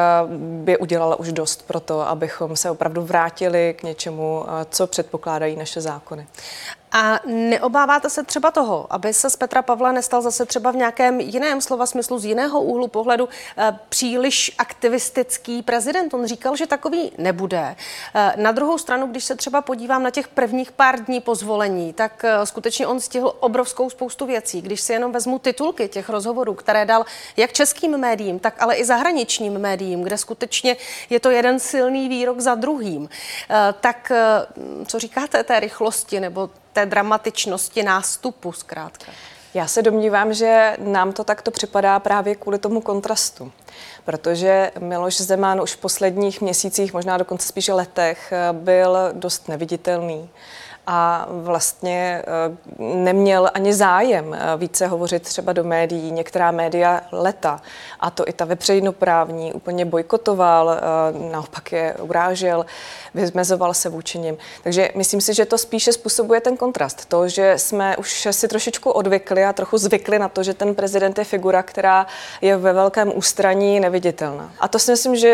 by 0.64 0.78
udělala 0.78 1.16
už 1.16 1.32
dost 1.32 1.68
pro 1.68 1.80
to, 1.80 2.02
abychom 2.08 2.56
se 2.56 2.70
opravdu 2.70 3.02
vrátili 3.14 3.76
k 3.78 3.84
něčemu, 3.84 4.46
co 4.70 4.88
předpokládají 4.88 5.56
naše 5.56 5.82
zákony. 5.82 6.28
A 6.96 7.20
neobáváte 7.26 8.10
se 8.10 8.24
třeba 8.24 8.52
toho, 8.52 8.88
aby 8.90 9.14
se 9.14 9.30
z 9.30 9.36
Petra 9.36 9.62
Pavla 9.62 9.92
nestal 9.92 10.22
zase 10.22 10.46
třeba 10.46 10.72
v 10.72 10.76
nějakém 10.76 11.20
jiném 11.20 11.62
slova 11.62 11.86
smyslu, 11.86 12.20
z 12.20 12.26
jiného 12.26 12.62
úhlu 12.62 12.88
pohledu 12.88 13.30
eh, 13.58 13.80
příliš 13.90 14.56
aktivistický 14.58 15.62
prezident? 15.62 16.14
On 16.14 16.26
říkal, 16.26 16.56
že 16.56 16.68
takový 16.68 17.12
nebude. 17.18 17.76
Eh, 18.16 18.34
na 18.38 18.52
druhou 18.52 18.78
stranu, 18.78 19.08
když 19.08 19.24
se 19.24 19.36
třeba 19.36 19.62
podívám 19.62 20.04
na 20.04 20.10
těch 20.10 20.28
prvních 20.28 20.72
pár 20.72 21.00
dní 21.04 21.22
po 21.22 21.36
zvolení, 21.36 21.94
tak 21.94 22.26
eh, 22.26 22.46
skutečně 22.46 22.88
on 22.88 23.00
stihl 23.00 23.36
obrovskou 23.40 23.90
spoustu 23.90 24.26
věcí. 24.26 24.62
Když 24.62 24.82
si 24.82 24.94
jenom 24.94 25.12
vezmu 25.12 25.40
titulky 25.40 25.88
těch 25.88 26.10
rozhovorů, 26.10 26.54
které 26.54 26.86
dal 26.86 27.06
jak 27.38 27.54
českým 27.54 27.98
médiím, 27.98 28.40
tak 28.40 28.62
ale 28.62 28.76
i 28.76 28.86
zahraničním 28.86 29.54
médiím, 29.54 30.04
kde 30.04 30.18
skutečně 30.18 30.78
je 31.10 31.20
to 31.20 31.30
jeden 31.30 31.60
silný 31.60 32.10
výrok 32.10 32.40
za 32.40 32.56
druhým, 32.56 33.10
tak 33.82 34.12
co 34.88 35.00
říkáte 35.00 35.44
té 35.44 35.60
rychlosti 35.60 36.20
nebo 36.20 36.50
té 36.74 36.86
dramatičnosti 36.86 37.84
nástupu 37.84 38.52
zkrátka. 38.52 39.12
Já 39.54 39.68
se 39.68 39.82
domnívám, 39.82 40.34
že 40.34 40.78
nám 40.80 41.14
to 41.14 41.24
takto 41.24 41.52
připadá 41.52 42.00
právě 42.00 42.36
kvůli 42.36 42.60
tomu 42.60 42.82
kontrastu. 42.82 43.52
Protože 44.06 44.72
Miloš 44.80 45.22
Zeman 45.22 45.62
už 45.62 45.74
v 45.74 45.78
posledních 45.78 46.42
měsících, 46.42 46.94
možná 46.94 47.18
dokonce 47.18 47.48
spíše 47.48 47.74
letech, 47.74 48.34
byl 48.52 48.98
dost 49.14 49.48
neviditelný 49.48 50.30
a 50.88 51.28
vlastně 51.30 52.24
neměl 52.80 53.50
ani 53.54 53.74
zájem 53.74 54.38
více 54.58 54.88
hovořit 54.88 55.24
třeba 55.24 55.54
do 55.54 55.64
médií. 55.64 56.12
Některá 56.12 56.52
média 56.52 57.02
leta, 57.12 57.62
a 58.00 58.10
to 58.10 58.28
i 58.28 58.34
ta 58.34 58.46
vepřejnoprávní, 58.46 59.54
úplně 59.54 59.86
bojkotoval, 59.86 60.78
naopak 61.32 61.72
je 61.72 61.96
urážel, 62.00 62.66
vymezoval 63.14 63.74
se 63.74 63.90
vůči 63.90 64.20
nim. 64.20 64.38
Takže 64.64 64.90
myslím 64.96 65.22
si, 65.22 65.34
že 65.34 65.46
to 65.46 65.58
spíše 65.58 65.94
způsobuje 65.94 66.42
ten 66.42 66.58
kontrast. 66.58 67.06
To, 67.06 67.28
že 67.28 67.54
jsme 67.58 67.98
už 67.98 68.28
si 68.32 68.48
trošičku 68.48 68.92
odvykli 68.92 69.44
a 69.44 69.54
trochu 69.54 69.78
zvykli 69.78 70.20
na 70.20 70.30
to, 70.30 70.44
že 70.44 70.54
ten 70.54 70.76
prezident 70.76 71.18
je 71.18 71.24
figura, 71.24 71.64
která 71.64 72.08
je 72.42 72.58
ve 72.58 72.74
velkém 72.74 73.12
ústraní 73.16 73.80
neviditelná. 73.80 74.52
A 74.60 74.68
to 74.68 74.80
si 74.80 74.92
myslím, 74.92 75.16
že 75.16 75.28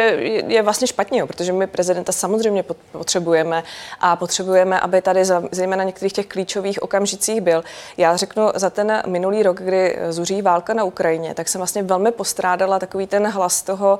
je 0.48 0.62
vlastně 0.62 0.88
špatně, 0.88 1.25
protože 1.25 1.53
my 1.53 1.68
prezidenta 1.68 2.12
samozřejmě 2.12 2.63
potřebujeme 2.91 3.63
a 4.00 4.15
potřebujeme, 4.15 4.79
aby 4.79 5.01
tady 5.01 5.25
zejména 5.51 5.84
některých 5.84 6.13
těch 6.13 6.27
klíčových 6.27 6.84
okamžicích 6.84 7.41
byl. 7.41 7.63
Já 7.98 8.15
řeknu, 8.15 8.50
za 8.55 8.69
ten 8.69 9.03
minulý 9.08 9.43
rok, 9.43 9.62
kdy 9.62 9.98
zuří 10.10 10.41
válka 10.41 10.74
na 10.74 10.84
Ukrajině, 10.84 11.34
tak 11.34 11.48
jsem 11.48 11.60
vlastně 11.60 11.84
velmi 11.84 12.12
postrádala 12.12 12.79
takový 12.79 13.08
ten 13.08 13.27
hlas 13.27 13.62
toho, 13.62 14.00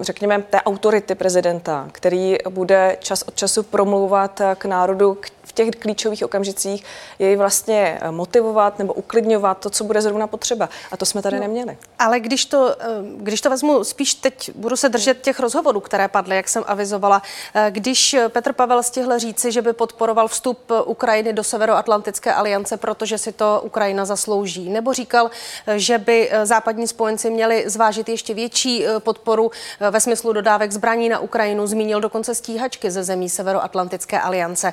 řekněme, 0.00 0.42
té 0.50 0.62
autority 0.62 1.14
prezidenta, 1.14 1.88
který 1.92 2.36
bude 2.48 2.96
čas 3.00 3.22
od 3.22 3.34
času 3.34 3.62
promlouvat 3.62 4.40
k 4.58 4.64
národu, 4.64 5.18
těch 5.54 5.70
klíčových 5.70 6.24
okamžicích 6.24 6.84
jej 7.18 7.36
vlastně 7.36 7.98
eh, 8.00 8.10
motivovat 8.10 8.78
nebo 8.78 8.92
uklidňovat 8.92 9.58
to, 9.58 9.70
co 9.70 9.84
bude 9.84 10.02
zrovna 10.02 10.26
potřeba. 10.26 10.68
A 10.92 10.96
to 10.96 11.06
jsme 11.06 11.22
tady 11.22 11.36
no, 11.36 11.42
neměli. 11.42 11.78
Ale 11.98 12.20
když 12.20 12.44
to, 12.44 12.76
eh, 12.80 12.86
když 13.16 13.40
to 13.40 13.50
vezmu 13.50 13.84
spíš 13.84 14.14
teď, 14.14 14.50
budu 14.54 14.76
se 14.76 14.88
držet 14.88 15.20
těch 15.22 15.40
rozhovorů, 15.40 15.80
které 15.80 16.08
padly, 16.08 16.36
jak 16.36 16.48
jsem 16.48 16.64
avizovala. 16.66 17.22
Eh, 17.54 17.70
když 17.70 18.16
Petr 18.28 18.52
Pavel 18.52 18.82
stihl 18.82 19.18
říci, 19.18 19.52
že 19.52 19.62
by 19.62 19.72
podporoval 19.72 20.28
vstup 20.28 20.58
Ukrajiny 20.84 21.32
do 21.32 21.44
Severoatlantické 21.44 22.34
aliance, 22.34 22.76
protože 22.76 23.18
si 23.18 23.32
to 23.32 23.60
Ukrajina 23.64 24.04
zaslouží, 24.04 24.70
nebo 24.70 24.92
říkal, 24.92 25.30
že 25.76 25.98
by 25.98 26.30
západní 26.44 26.88
spojenci 26.88 27.30
měli 27.30 27.64
zvážit 27.66 28.08
ještě 28.08 28.34
větší 28.34 28.84
podporu 28.98 29.50
ve 29.90 30.00
smyslu 30.00 30.32
dodávek 30.32 30.72
zbraní 30.72 31.08
na 31.08 31.18
Ukrajinu, 31.18 31.66
zmínil 31.66 32.00
dokonce 32.00 32.34
stíhačky 32.34 32.90
ze 32.90 33.04
zemí 33.04 33.28
Severoatlantické 33.28 34.20
aliance. 34.20 34.72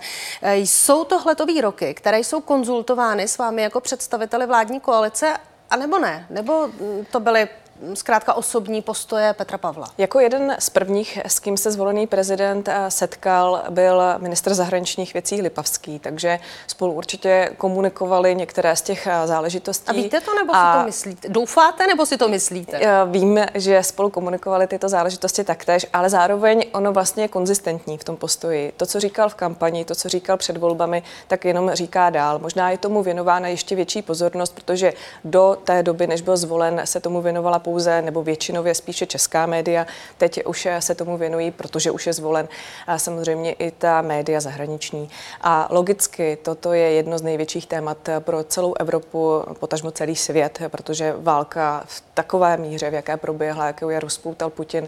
Jsou 0.71 1.03
tohleto 1.03 1.45
výroky, 1.45 1.93
které 1.93 2.19
jsou 2.19 2.41
konzultovány 2.41 3.27
s 3.27 3.37
vámi 3.37 3.61
jako 3.61 3.79
představiteli 3.79 4.45
vládní 4.45 4.79
koalice, 4.79 5.37
anebo 5.69 5.99
ne? 5.99 6.27
Nebo 6.29 6.69
to 7.11 7.19
byly 7.19 7.49
zkrátka 7.93 8.33
osobní 8.33 8.81
postoje 8.81 9.33
Petra 9.33 9.57
Pavla. 9.57 9.87
Jako 9.97 10.19
jeden 10.19 10.55
z 10.59 10.69
prvních, 10.69 11.19
s 11.25 11.39
kým 11.39 11.57
se 11.57 11.71
zvolený 11.71 12.07
prezident 12.07 12.67
eh, 12.67 12.91
setkal, 12.91 13.63
byl 13.69 14.01
ministr 14.17 14.53
zahraničních 14.53 15.13
věcí 15.13 15.41
Lipavský, 15.41 15.99
takže 15.99 16.39
spolu 16.67 16.93
určitě 16.93 17.49
komunikovali 17.57 18.35
některé 18.35 18.75
z 18.75 18.81
těch 18.81 19.07
eh, 19.07 19.27
záležitostí. 19.27 19.89
A 19.89 19.93
víte 19.93 20.21
to, 20.21 20.35
nebo 20.35 20.55
a 20.55 20.73
si 20.73 20.79
to 20.79 20.85
myslíte? 20.85 21.29
Doufáte, 21.29 21.87
nebo 21.87 22.05
si 22.05 22.17
to 22.17 22.27
myslíte? 22.27 22.77
Eh, 22.81 22.89
vím, 23.05 23.39
že 23.53 23.83
spolu 23.83 24.09
komunikovali 24.09 24.67
tyto 24.67 24.89
záležitosti 24.89 25.43
taktéž, 25.43 25.85
ale 25.93 26.09
zároveň 26.09 26.65
ono 26.73 26.93
vlastně 26.93 27.23
je 27.23 27.27
konzistentní 27.27 27.97
v 27.97 28.03
tom 28.03 28.17
postoji. 28.17 28.73
To, 28.77 28.85
co 28.85 28.99
říkal 28.99 29.29
v 29.29 29.35
kampani, 29.35 29.85
to, 29.85 29.95
co 29.95 30.09
říkal 30.09 30.37
před 30.37 30.57
volbami, 30.57 31.03
tak 31.27 31.45
jenom 31.45 31.71
říká 31.73 32.09
dál. 32.09 32.39
Možná 32.39 32.71
je 32.71 32.77
tomu 32.77 33.03
věnována 33.03 33.47
ještě 33.47 33.75
větší 33.75 34.01
pozornost, 34.01 34.55
protože 34.55 34.93
do 35.23 35.57
té 35.63 35.83
doby, 35.83 36.07
než 36.07 36.21
byl 36.21 36.37
zvolen, 36.37 36.81
se 36.85 36.99
tomu 36.99 37.21
věnovala 37.21 37.59
pouze 37.71 38.01
nebo 38.01 38.23
většinově 38.23 38.75
spíše 38.75 39.05
česká 39.05 39.45
média. 39.45 39.87
Teď 40.17 40.45
už 40.45 40.67
se 40.79 40.95
tomu 40.95 41.17
věnují, 41.17 41.51
protože 41.51 41.91
už 41.91 42.07
je 42.07 42.13
zvolen 42.13 42.47
a 42.87 42.97
samozřejmě 42.99 43.51
i 43.51 43.71
ta 43.71 44.01
média 44.01 44.39
zahraniční. 44.39 45.09
A 45.41 45.67
logicky 45.71 46.37
toto 46.41 46.73
je 46.73 46.91
jedno 46.91 47.17
z 47.17 47.21
největších 47.21 47.67
témat 47.67 47.97
pro 48.19 48.43
celou 48.43 48.73
Evropu, 48.79 49.43
potažmo 49.59 49.91
celý 49.91 50.15
svět, 50.15 50.59
protože 50.67 51.15
válka 51.17 51.83
v 51.85 52.03
takové 52.13 52.57
míře, 52.57 52.89
v 52.89 52.93
jaké 52.93 53.17
proběhla, 53.17 53.67
jakou 53.67 53.89
je 53.89 53.99
rozpoutal 53.99 54.49
Putin 54.49 54.87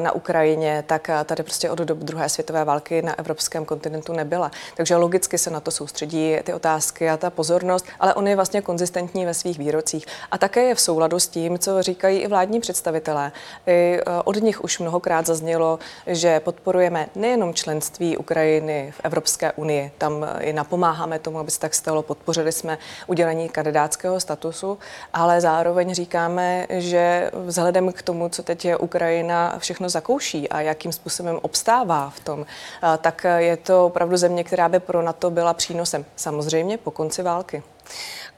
na 0.00 0.12
Ukrajině, 0.12 0.84
tak 0.86 1.10
tady 1.24 1.42
prostě 1.42 1.70
od 1.70 1.78
doby 1.78 2.04
druhé 2.04 2.28
světové 2.28 2.64
války 2.64 3.02
na 3.02 3.18
evropském 3.18 3.64
kontinentu 3.64 4.12
nebyla. 4.12 4.50
Takže 4.76 4.96
logicky 4.96 5.38
se 5.38 5.50
na 5.50 5.60
to 5.60 5.70
soustředí 5.70 6.36
ty 6.42 6.54
otázky 6.54 7.10
a 7.10 7.16
ta 7.16 7.30
pozornost, 7.30 7.86
ale 8.00 8.14
on 8.14 8.28
je 8.28 8.36
vlastně 8.36 8.62
konzistentní 8.62 9.26
ve 9.26 9.34
svých 9.34 9.58
výrocích. 9.58 10.06
A 10.30 10.38
také 10.38 10.62
je 10.62 10.74
v 10.74 10.80
souladu 10.80 11.20
s 11.20 11.28
tím, 11.28 11.58
co 11.58 11.82
říká 11.82 11.97
říkají 11.98 12.18
i 12.18 12.28
vládní 12.28 12.60
představitelé. 12.60 13.32
I 13.66 13.72
e, 13.72 14.02
od 14.24 14.36
nich 14.36 14.64
už 14.64 14.78
mnohokrát 14.78 15.26
zaznělo, 15.26 15.78
že 16.06 16.40
podporujeme 16.40 17.08
nejenom 17.14 17.54
členství 17.54 18.16
Ukrajiny 18.16 18.92
v 18.96 19.00
Evropské 19.04 19.52
unii, 19.52 19.90
tam 19.98 20.26
i 20.40 20.52
napomáháme 20.52 21.18
tomu, 21.18 21.38
aby 21.38 21.50
se 21.50 21.60
tak 21.60 21.74
stalo, 21.74 22.02
podpořili 22.02 22.52
jsme 22.52 22.78
udělení 23.06 23.48
kandidátského 23.48 24.20
statusu, 24.20 24.78
ale 25.12 25.40
zároveň 25.40 25.94
říkáme, 25.94 26.66
že 26.70 27.30
vzhledem 27.46 27.92
k 27.92 28.02
tomu, 28.02 28.28
co 28.28 28.42
teď 28.42 28.64
je 28.64 28.76
Ukrajina 28.76 29.58
všechno 29.58 29.88
zakouší 29.88 30.48
a 30.48 30.60
jakým 30.60 30.92
způsobem 30.92 31.38
obstává 31.42 32.10
v 32.10 32.20
tom, 32.20 32.40
e, 32.42 32.98
tak 32.98 33.26
je 33.36 33.56
to 33.56 33.86
opravdu 33.86 34.16
země, 34.16 34.44
která 34.44 34.68
by 34.68 34.80
pro 34.80 35.02
NATO 35.02 35.30
byla 35.30 35.54
přínosem. 35.54 36.04
Samozřejmě 36.16 36.78
po 36.78 36.90
konci 36.90 37.22
války. 37.22 37.62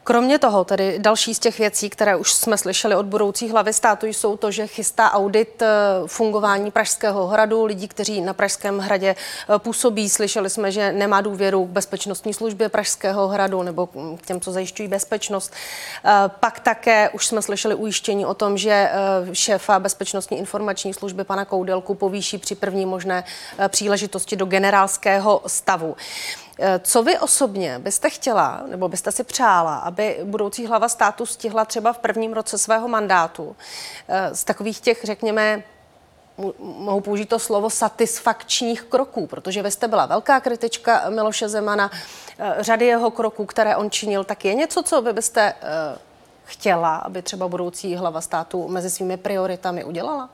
Kromě 0.04 0.38
toho, 0.38 0.64
tedy 0.64 0.98
další 0.98 1.34
z 1.34 1.38
těch 1.38 1.58
věcí, 1.58 1.90
které 1.90 2.16
už 2.16 2.32
jsme 2.32 2.58
slyšeli 2.58 2.96
od 2.96 3.06
budoucí 3.06 3.50
hlavy 3.50 3.72
státu, 3.72 4.06
jsou 4.06 4.36
to, 4.36 4.50
že 4.50 4.66
chystá 4.66 5.12
audit 5.12 5.62
eh, 5.62 5.68
fungování 6.06 6.70
Pražského 6.70 7.26
hradu, 7.26 7.64
lidí, 7.64 7.88
kteří 7.88 8.20
na 8.20 8.34
Pražském 8.34 8.78
hradě 8.78 9.16
eh, 9.54 9.58
působí. 9.58 10.10
Slyšeli 10.10 10.50
jsme, 10.50 10.72
že 10.72 10.92
nemá 10.92 11.20
důvěru 11.20 11.66
k 11.66 11.68
bezpečnostní 11.68 12.34
službě 12.34 12.68
Pražského 12.68 13.28
hradu 13.28 13.62
nebo 13.62 13.86
k 13.86 14.26
těm, 14.26 14.40
co 14.40 14.52
zajišťují 14.52 14.88
bezpečnost. 14.88 15.52
Eh, 16.04 16.10
pak 16.40 16.60
také 16.60 17.10
už 17.10 17.26
jsme 17.26 17.42
slyšeli 17.42 17.74
ujištění 17.74 18.26
o 18.26 18.34
tom, 18.34 18.58
že 18.58 18.90
šéfa 19.32 19.78
bezpečnostní 19.78 20.38
informační 20.38 20.94
služby 20.94 21.24
pana 21.24 21.44
Koudelku 21.44 21.94
povýší 21.94 22.38
při 22.38 22.54
první 22.54 22.86
možné 22.86 23.24
příležitosti 23.68 24.36
do 24.36 24.46
generálského 24.46 25.42
stavu. 25.46 25.96
Eh, 26.62 26.80
co 26.84 27.02
vy 27.02 27.18
osobně 27.18 27.78
byste 27.78 28.10
chtěla, 28.10 28.62
nebo 28.66 28.88
byste 28.88 29.12
si 29.12 29.24
přála, 29.24 29.76
aby 29.76 30.20
budoucí 30.24 30.66
hlava 30.66 30.88
státu 30.88 31.26
stihla 31.26 31.64
třeba 31.64 31.92
v 31.92 31.98
prvním 31.98 32.32
roce 32.32 32.58
svého 32.58 32.88
mandátu 32.88 33.56
eh, 34.08 34.34
z 34.34 34.44
takových 34.44 34.80
těch, 34.80 35.04
řekněme, 35.04 35.62
mohu 36.58 37.00
použít 37.00 37.28
to 37.28 37.38
slovo 37.38 37.70
satisfakčních 37.70 38.82
kroků, 38.82 39.26
protože 39.26 39.62
vy 39.62 39.70
jste 39.70 39.88
byla 39.88 40.06
velká 40.06 40.40
kritička 40.40 41.10
Miloše 41.10 41.48
Zemana, 41.48 41.90
eh, 42.38 42.54
řady 42.58 42.86
jeho 42.86 43.10
kroků, 43.10 43.46
které 43.46 43.76
on 43.76 43.90
činil, 43.90 44.24
tak 44.24 44.44
je 44.44 44.54
něco, 44.54 44.82
co 44.82 45.02
vy 45.02 45.12
byste 45.12 45.54
chtěla, 46.44 46.96
aby 46.96 47.22
třeba 47.22 47.48
budoucí 47.48 47.96
hlava 47.96 48.20
státu 48.20 48.68
mezi 48.68 48.90
svými 48.90 49.16
prioritami 49.16 49.84
udělala? 49.84 50.30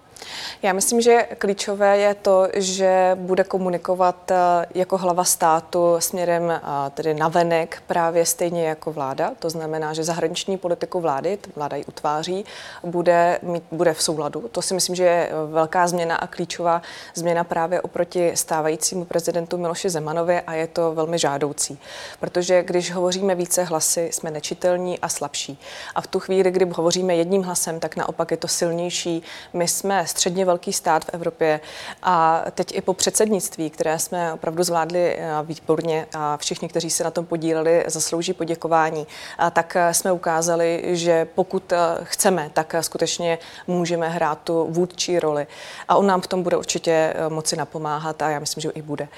Já 0.63 0.73
myslím, 0.73 1.01
že 1.01 1.23
klíčové 1.39 1.99
je 1.99 2.15
to, 2.15 2.49
že 2.55 3.11
bude 3.15 3.45
komunikovat 3.45 4.31
eh, 4.31 4.37
jako 4.75 4.99
hlava 4.99 5.25
státu 5.25 5.97
směrem 5.99 6.51
eh, 6.51 6.61
tedy 6.91 7.15
navenek 7.15 7.83
právě 7.87 8.27
stejně 8.27 8.69
jako 8.69 8.93
vláda. 8.93 9.31
To 9.39 9.51
znamená, 9.51 9.95
že 9.95 10.05
zahraniční 10.05 10.57
politiku 10.59 11.01
vlády, 11.01 11.39
vláda 11.57 11.77
ji 11.77 11.85
utváří, 11.85 12.45
bude, 12.85 13.39
mít, 13.43 13.63
bude 13.71 13.95
v 13.95 14.03
souladu. 14.03 14.49
To 14.53 14.63
si 14.63 14.75
myslím, 14.75 14.97
že 14.97 15.05
je 15.05 15.31
velká 15.51 15.89
změna 15.89 16.17
a 16.17 16.27
klíčová 16.27 16.83
změna 17.15 17.45
právě 17.45 17.81
oproti 17.81 18.33
stávajícímu 18.35 19.05
prezidentu 19.05 19.59
Miloši 19.59 19.91
Zemanovi 19.91 20.41
a 20.41 20.55
je 20.55 20.67
to 20.67 20.95
velmi 20.95 21.19
žádoucí. 21.19 21.79
Protože 22.21 22.63
když 22.63 22.93
hovoříme 22.93 23.35
více 23.35 23.65
hlasy, 23.65 24.09
jsme 24.13 24.31
nečitelní 24.31 24.99
a 24.99 25.09
slabší. 25.09 25.59
A 25.95 26.01
v 26.01 26.07
tu 26.07 26.21
chvíli, 26.21 26.51
kdy 26.51 26.67
hovoříme 26.75 27.17
jedním 27.17 27.43
hlasem, 27.43 27.81
tak 27.81 27.97
naopak 27.97 28.31
je 28.31 28.37
to 28.37 28.49
silnější. 28.49 29.23
My 29.53 29.69
jsme 29.69 30.06
středně 30.07 30.45
velký 30.45 30.73
stát 30.73 31.05
v 31.05 31.11
Evropě 31.13 31.61
a 32.03 32.45
teď 32.51 32.75
i 32.75 32.81
po 32.81 32.95
předsednictví, 32.95 33.71
které 33.71 33.99
jsme 33.99 34.33
opravdu 34.33 34.63
zvládli 34.63 35.17
eh, 35.19 35.31
výborně 35.43 36.07
a 36.15 36.37
všichni, 36.37 36.69
kteří 36.69 36.91
se 36.91 37.05
na 37.05 37.11
tom 37.11 37.27
podíleli, 37.27 37.85
zaslouží 37.87 38.33
poděkování, 38.33 39.07
a 39.39 39.51
tak 39.51 39.77
eh, 39.77 39.95
jsme 39.95 40.13
ukázali, 40.13 40.83
že 40.85 41.29
pokud 41.35 41.73
eh, 41.73 41.79
chceme, 42.03 42.51
tak 42.53 42.75
skutečně 42.81 43.39
můžeme 43.67 44.09
hrát 44.09 44.39
tu 44.45 44.67
vůdčí 44.71 45.21
roli. 45.21 45.47
A 45.89 45.97
on 45.97 46.07
nám 46.07 46.21
v 46.21 46.27
tom 46.27 46.43
bude 46.43 46.57
určitě 46.57 47.15
moci 47.29 47.57
napomáhat 47.57 48.23
a 48.23 48.31
já 48.31 48.39
myslím, 48.39 48.61
že 48.61 48.71
i 48.71 48.83
bude. 48.83 49.09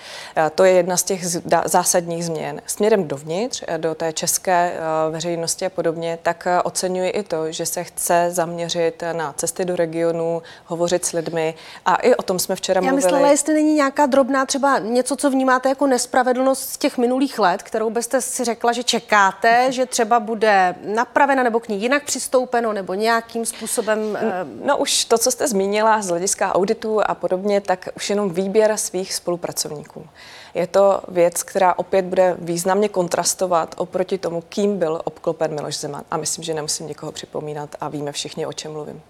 To 0.54 0.64
je 0.64 0.72
jedna 0.72 0.96
z 0.96 1.02
těch 1.02 1.26
zásadních 1.64 2.24
změn. 2.24 2.62
Směrem 2.66 3.08
dovnitř, 3.08 3.64
do 3.76 3.94
té 3.94 4.12
české 4.12 4.72
veřejnosti 5.10 5.66
a 5.66 5.70
podobně, 5.70 6.18
tak 6.22 6.48
oceňuji 6.64 7.10
i 7.10 7.22
to, 7.22 7.52
že 7.52 7.66
se 7.66 7.84
chce 7.84 8.28
zaměřit 8.30 9.02
na 9.12 9.32
cesty 9.32 9.64
do 9.64 9.76
regionu, 9.76 10.42
hovořit 10.78 11.04
s 11.04 11.12
lidmi 11.12 11.54
a 11.86 11.96
i 11.96 12.14
o 12.14 12.22
tom 12.22 12.38
jsme 12.38 12.56
včera 12.56 12.78
Já 12.78 12.90
mluvili. 12.90 13.02
Já 13.02 13.06
myslela, 13.06 13.30
jestli 13.30 13.54
není 13.54 13.74
nějaká 13.74 14.06
drobná 14.06 14.46
třeba 14.46 14.78
něco, 14.78 15.16
co 15.16 15.30
vnímáte 15.30 15.68
jako 15.68 15.86
nespravedlnost 15.86 16.70
z 16.70 16.78
těch 16.78 16.98
minulých 16.98 17.38
let, 17.38 17.62
kterou 17.62 17.90
byste 17.90 18.20
si 18.20 18.44
řekla, 18.44 18.72
že 18.72 18.82
čekáte, 18.82 19.66
že 19.72 19.86
třeba 19.86 20.20
bude 20.20 20.74
napravena 20.82 21.42
nebo 21.42 21.60
k 21.60 21.68
ní 21.68 21.82
jinak 21.82 22.04
přistoupeno 22.04 22.72
nebo 22.72 22.94
nějakým 22.94 23.46
způsobem... 23.46 24.18
Eh... 24.20 24.46
No 24.64 24.76
už 24.76 25.04
to, 25.04 25.18
co 25.18 25.30
jste 25.30 25.48
zmínila 25.48 26.02
z 26.02 26.08
hlediska 26.08 26.54
auditu 26.54 27.00
a 27.06 27.14
podobně, 27.14 27.60
tak 27.60 27.88
už 27.96 28.10
jenom 28.10 28.30
výběr 28.30 28.76
svých 28.76 29.14
spolupracovníků. 29.14 30.06
Je 30.54 30.66
to 30.66 31.00
věc, 31.08 31.42
která 31.42 31.74
opět 31.78 32.04
bude 32.04 32.36
významně 32.38 32.88
kontrastovat 32.88 33.74
oproti 33.78 34.18
tomu, 34.18 34.42
kým 34.48 34.78
byl 34.78 35.00
obklopen 35.04 35.54
Miloš 35.54 35.78
Zeman. 35.78 36.02
A 36.10 36.16
myslím, 36.16 36.44
že 36.44 36.54
nemusím 36.54 36.86
někoho 36.86 37.12
připomínat 37.12 37.76
a 37.80 37.88
víme 37.88 38.12
všichni, 38.12 38.46
o 38.46 38.52
čem 38.52 38.72
mluvím. 38.72 39.02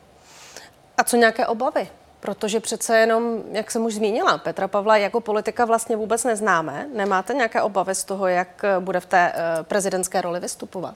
A 0.99 1.05
co 1.05 1.17
nějaké 1.17 1.47
obavy? 1.47 1.89
Protože 2.21 2.61
přece 2.61 2.99
jenom, 2.99 3.43
jak 3.53 3.71
jsem 3.71 3.85
už 3.85 3.95
zmínila, 3.95 4.39
Petra 4.39 4.69
Pavla 4.69 4.97
jako 4.97 5.21
politika 5.21 5.65
vlastně 5.65 5.97
vůbec 5.97 6.25
neznáme. 6.25 6.87
Nemáte 6.95 7.35
nějaké 7.35 7.63
obavy 7.63 7.95
z 7.95 8.05
toho, 8.05 8.27
jak 8.27 8.65
bude 8.81 9.01
v 9.01 9.07
té 9.07 9.33
eh, 9.35 9.63
prezidentské 9.63 10.21
roli 10.21 10.41
vystupovat? 10.41 10.95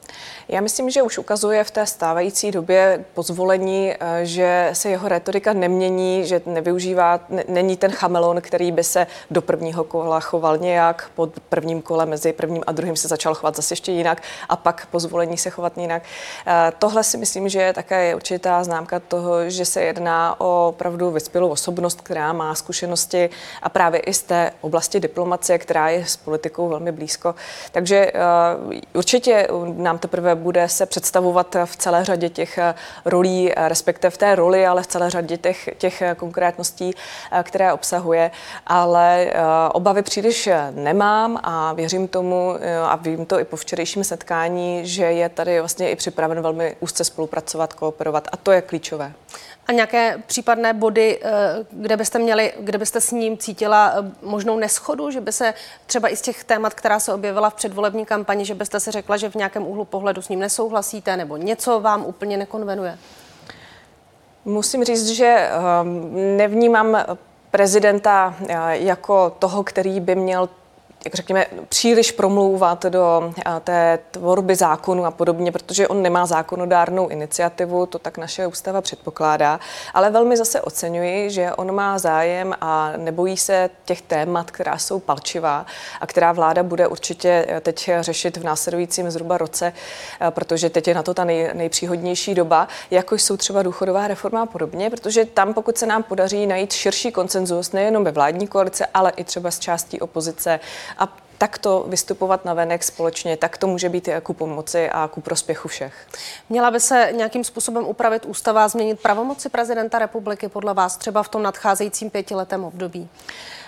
Já 0.48 0.60
myslím, 0.60 0.90
že 0.90 1.02
už 1.02 1.18
ukazuje 1.18 1.64
v 1.64 1.70
té 1.70 1.86
stávající 1.86 2.50
době 2.50 3.04
pozvolení, 3.14 3.92
eh, 3.92 4.26
že 4.26 4.70
se 4.72 4.88
jeho 4.88 5.08
retorika 5.08 5.52
nemění, 5.52 6.26
že 6.26 6.42
nevyužívá, 6.46 7.20
není 7.48 7.76
ten 7.76 7.90
chamelon, 7.90 8.40
který 8.40 8.72
by 8.72 8.84
se 8.84 9.06
do 9.30 9.42
prvního 9.42 9.84
kola 9.84 10.20
choval 10.20 10.58
nějak, 10.58 11.10
po 11.14 11.28
prvním 11.48 11.82
kole 11.82 12.06
mezi 12.06 12.32
prvním 12.32 12.62
a 12.66 12.72
druhým 12.72 12.96
se 12.96 13.08
začal 13.08 13.34
chovat 13.34 13.56
zase 13.56 13.72
ještě 13.72 13.92
jinak 13.92 14.22
a 14.48 14.56
pak 14.56 14.86
pozvolení 14.86 15.38
se 15.38 15.50
chovat 15.50 15.78
jinak. 15.78 16.02
Eh, 16.46 16.72
tohle 16.78 17.04
si 17.04 17.16
myslím, 17.16 17.48
že 17.48 17.62
je 17.62 17.72
také 17.72 18.14
určitá 18.14 18.64
známka 18.64 19.00
toho, 19.00 19.50
že 19.50 19.64
se 19.64 19.82
jedná 19.82 20.40
o 20.40 20.68
opravdu 20.68 21.11
vyspělou 21.12 21.48
osobnost, 21.48 22.00
která 22.00 22.32
má 22.32 22.54
zkušenosti 22.54 23.30
a 23.62 23.68
právě 23.68 24.00
i 24.00 24.14
z 24.14 24.22
té 24.22 24.52
oblasti 24.60 25.00
diplomacie, 25.00 25.58
která 25.58 25.88
je 25.88 26.06
s 26.06 26.16
politikou 26.16 26.68
velmi 26.68 26.92
blízko. 26.92 27.34
Takže 27.72 28.12
uh, 28.66 28.74
určitě 28.94 29.48
nám 29.76 29.98
teprve 29.98 30.34
bude 30.34 30.68
se 30.68 30.86
představovat 30.86 31.56
v 31.64 31.76
celé 31.76 32.04
řadě 32.04 32.28
těch 32.28 32.58
eh, 32.58 32.74
rolí, 33.04 33.52
eh, 33.52 33.68
respektive 33.68 34.10
v 34.10 34.16
té 34.16 34.34
roli, 34.34 34.66
ale 34.66 34.82
v 34.82 34.86
celé 34.86 35.10
řadě 35.10 35.36
těch, 35.36 35.68
těch 35.78 36.02
konkrétností, 36.16 36.94
které 37.42 37.72
obsahuje. 37.72 38.30
Ale 38.66 39.32
obavy 39.72 40.02
příliš 40.02 40.48
nemám 40.70 41.40
a 41.42 41.72
věřím 41.72 42.08
tomu 42.08 42.54
a 42.84 42.96
vím 42.96 43.26
to 43.26 43.40
i 43.40 43.44
po 43.44 43.56
včerejším 43.56 44.04
setkání, 44.04 44.86
že 44.86 45.04
je 45.04 45.28
tady 45.28 45.60
vlastně 45.60 45.90
i 45.90 45.96
připraven 45.96 46.42
velmi 46.42 46.76
úzce 46.80 47.04
spolupracovat, 47.04 47.72
kooperovat 47.72 48.28
a 48.32 48.36
to 48.36 48.52
je 48.52 48.62
klíčové. 48.62 49.12
A 49.66 49.72
nějaké 49.72 50.22
případné 50.26 50.72
body, 50.72 51.18
eh, 51.22 51.30
kde 51.70 51.96
byste 51.96 52.18
měli, 52.18 52.52
kde 52.60 52.78
byste 52.78 53.00
s 53.00 53.10
ním 53.10 53.38
cítila 53.38 53.92
eh, 53.94 54.12
možnou 54.22 54.58
neschodu, 54.58 55.10
že 55.10 55.20
by 55.20 55.32
se 55.32 55.54
třeba 55.86 56.08
i 56.08 56.16
z 56.16 56.22
těch 56.22 56.44
témat, 56.44 56.74
která 56.74 57.00
se 57.00 57.14
objevila 57.14 57.50
v 57.50 57.54
předvolební 57.54 58.06
kampani, 58.06 58.44
že 58.44 58.54
byste 58.54 58.80
si 58.80 58.90
řekla, 58.90 59.16
že 59.16 59.30
v 59.30 59.34
nějakém 59.34 59.66
úhlu 59.66 59.84
pohledu 59.84 60.22
s 60.22 60.28
ním 60.28 60.40
nesouhlasíte 60.40 61.16
nebo 61.16 61.36
něco 61.36 61.80
vám 61.80 62.04
úplně 62.04 62.36
nekonvenuje? 62.36 62.98
Musím 64.44 64.84
říct, 64.84 65.08
že 65.08 65.50
ehm, 65.50 66.36
nevnímám 66.36 66.96
prezidenta 67.50 68.34
eh, 68.48 68.54
jako 68.78 69.36
toho, 69.38 69.64
který 69.64 70.00
by 70.00 70.14
měl 70.14 70.48
jak 71.04 71.14
řekněme, 71.14 71.46
příliš 71.68 72.12
promlouvat 72.12 72.86
do 72.86 73.34
eh, 73.38 73.60
té 73.64 73.98
tvorby 74.10 74.54
zákonu 74.54 75.04
a 75.04 75.10
podobně, 75.10 75.52
protože 75.52 75.88
on 75.88 76.02
nemá 76.02 76.26
zákonodárnou 76.26 77.08
iniciativu, 77.08 77.86
to 77.86 77.98
tak 77.98 78.18
naše 78.18 78.46
ústava 78.46 78.80
předpokládá, 78.80 79.60
ale 79.94 80.10
velmi 80.10 80.36
zase 80.36 80.60
oceňuji, 80.60 81.30
že 81.30 81.52
on 81.52 81.74
má 81.74 81.98
zájem 81.98 82.54
a 82.60 82.92
nebojí 82.96 83.36
se 83.36 83.70
těch 83.84 84.02
témat, 84.02 84.50
která 84.50 84.78
jsou 84.78 85.00
palčivá 85.00 85.66
a 86.00 86.06
která 86.06 86.32
vláda 86.32 86.62
bude 86.62 86.86
určitě 86.86 87.46
eh, 87.48 87.60
teď 87.60 87.90
řešit 88.00 88.36
v 88.36 88.44
následujícím 88.44 89.10
zhruba 89.10 89.38
roce, 89.38 89.72
eh, 90.20 90.30
protože 90.30 90.70
teď 90.70 90.88
je 90.88 90.94
na 90.94 91.02
to 91.02 91.14
ta 91.14 91.24
nej, 91.24 91.50
nejpříhodnější 91.54 92.34
doba, 92.34 92.68
jako 92.90 93.14
jsou 93.14 93.36
třeba 93.36 93.62
důchodová 93.62 94.08
reforma 94.08 94.42
a 94.42 94.46
podobně, 94.46 94.90
protože 94.90 95.24
tam, 95.24 95.54
pokud 95.54 95.78
se 95.78 95.86
nám 95.86 96.02
podaří 96.02 96.46
najít 96.46 96.72
širší 96.72 97.12
koncenzus 97.12 97.72
nejenom 97.72 98.04
ve 98.04 98.10
vládní 98.10 98.46
koalice, 98.46 98.86
ale 98.94 99.12
i 99.16 99.24
třeba 99.24 99.50
s 99.50 99.58
částí 99.58 100.00
opozice, 100.00 100.60
a 100.98 101.16
takto 101.38 101.84
vystupovat 101.88 102.44
na 102.44 102.54
venek 102.54 102.84
společně, 102.84 103.36
tak 103.36 103.58
to 103.58 103.66
může 103.66 103.88
být 103.88 104.08
ku 104.22 104.32
pomoci 104.32 104.90
a 104.90 105.08
ku 105.08 105.20
prospěchu 105.20 105.68
všech. 105.68 106.06
Měla 106.48 106.70
by 106.70 106.80
se 106.80 107.08
nějakým 107.12 107.44
způsobem 107.44 107.84
upravit 107.84 108.26
ústava 108.26 108.64
a 108.64 108.68
změnit 108.68 109.00
pravomoci 109.00 109.48
prezidenta 109.48 109.98
republiky 109.98 110.48
podle 110.48 110.74
vás 110.74 110.96
třeba 110.96 111.22
v 111.22 111.28
tom 111.28 111.42
nadcházejícím 111.42 112.10
pětiletém 112.10 112.64
období? 112.64 113.08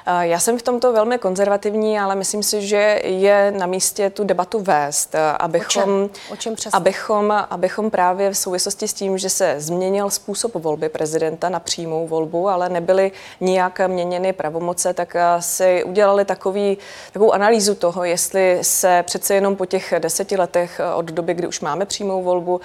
Eh, 0.07 0.27
já 0.27 0.39
jsem 0.39 0.59
v 0.59 0.63
tomto 0.63 0.93
velmi 0.93 1.19
konzervativní, 1.19 1.99
ale 1.99 2.15
myslím 2.15 2.43
si, 2.43 2.67
že 2.67 3.01
je 3.05 3.51
na 3.51 3.67
místě 3.67 4.11
tu 4.11 4.25
debatu 4.25 4.61
vést, 4.61 5.15
eh, 5.15 5.19
abychom, 5.39 6.11
o 6.33 6.37
čem? 6.37 6.53
O 6.53 6.57
čem 6.57 6.71
abychom, 6.73 7.31
abychom 7.51 7.91
právě 7.91 8.31
v 8.31 8.39
souvislosti 8.39 8.89
s 8.89 8.95
tím, 8.95 9.19
že 9.19 9.31
se 9.31 9.55
změnil 9.59 10.11
způsob 10.11 10.55
volby 10.55 10.89
prezidenta 10.89 11.49
na 11.49 11.61
přímou 11.61 12.07
volbu, 12.07 12.49
ale 12.49 12.69
nebyly 12.69 13.13
nijak 13.41 13.81
měněny 13.87 14.33
pravomoce, 14.33 14.95
tak 14.95 15.17
eh, 15.17 15.43
si 15.43 15.85
udělali 15.85 16.25
takový, 16.25 16.79
takovou 17.13 17.33
analýzu 17.33 17.75
toho, 17.75 18.05
jestli 18.05 18.59
se 18.63 19.03
přece 19.07 19.35
jenom 19.35 19.57
po 19.57 19.67
těch 19.67 19.95
deseti 19.99 20.37
letech 20.37 20.81
od 20.95 21.05
doby, 21.05 21.35
kdy 21.35 21.47
už 21.47 21.61
máme 21.61 21.87
přímou 21.87 22.23
volbu, 22.23 22.61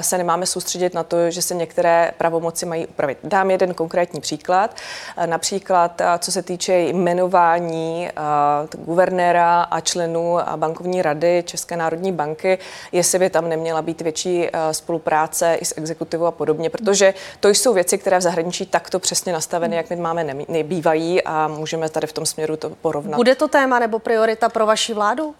se 0.00 0.18
nemáme 0.18 0.46
soustředit 0.46 0.94
na 0.94 1.02
to, 1.02 1.30
že 1.30 1.42
se 1.42 1.54
některé 1.54 2.12
pravomoci 2.18 2.66
mají 2.66 2.86
upravit. 2.86 3.18
Dám 3.24 3.50
jeden 3.50 3.74
konkrétní 3.74 4.20
příklad. 4.20 4.76
Například, 5.26 6.02
co 6.18 6.32
se 6.32 6.42
týče 6.42 6.81
jmenování 6.88 8.08
uh, 8.72 8.84
guvernéra 8.84 9.62
a 9.62 9.80
členů 9.80 10.38
bankovní 10.56 11.02
rady 11.02 11.42
České 11.46 11.76
národní 11.76 12.12
banky, 12.12 12.58
jestli 12.92 13.18
by 13.18 13.30
tam 13.30 13.48
neměla 13.48 13.82
být 13.82 14.00
větší 14.00 14.42
uh, 14.42 14.48
spolupráce 14.72 15.54
i 15.54 15.64
s 15.64 15.74
exekutivou 15.78 16.26
a 16.26 16.30
podobně, 16.30 16.70
protože 16.70 17.14
to 17.40 17.48
jsou 17.48 17.74
věci, 17.74 17.98
které 17.98 18.18
v 18.18 18.22
zahraničí 18.22 18.66
takto 18.66 18.98
přesně 18.98 19.32
nastaveny, 19.32 19.76
jak 19.76 19.90
my 19.90 19.96
máme, 19.96 20.24
nebývají 20.48 21.22
a 21.22 21.48
můžeme 21.48 21.88
tady 21.88 22.06
v 22.06 22.12
tom 22.12 22.26
směru 22.26 22.56
to 22.56 22.70
porovnat. 22.70 23.16
Bude 23.16 23.34
to 23.34 23.48
téma 23.48 23.78
nebo 23.78 23.98
priorita 23.98 24.48
pro 24.48 24.66
vaši 24.66 24.94
vládu? 24.94 25.26
Uh... 25.26 25.34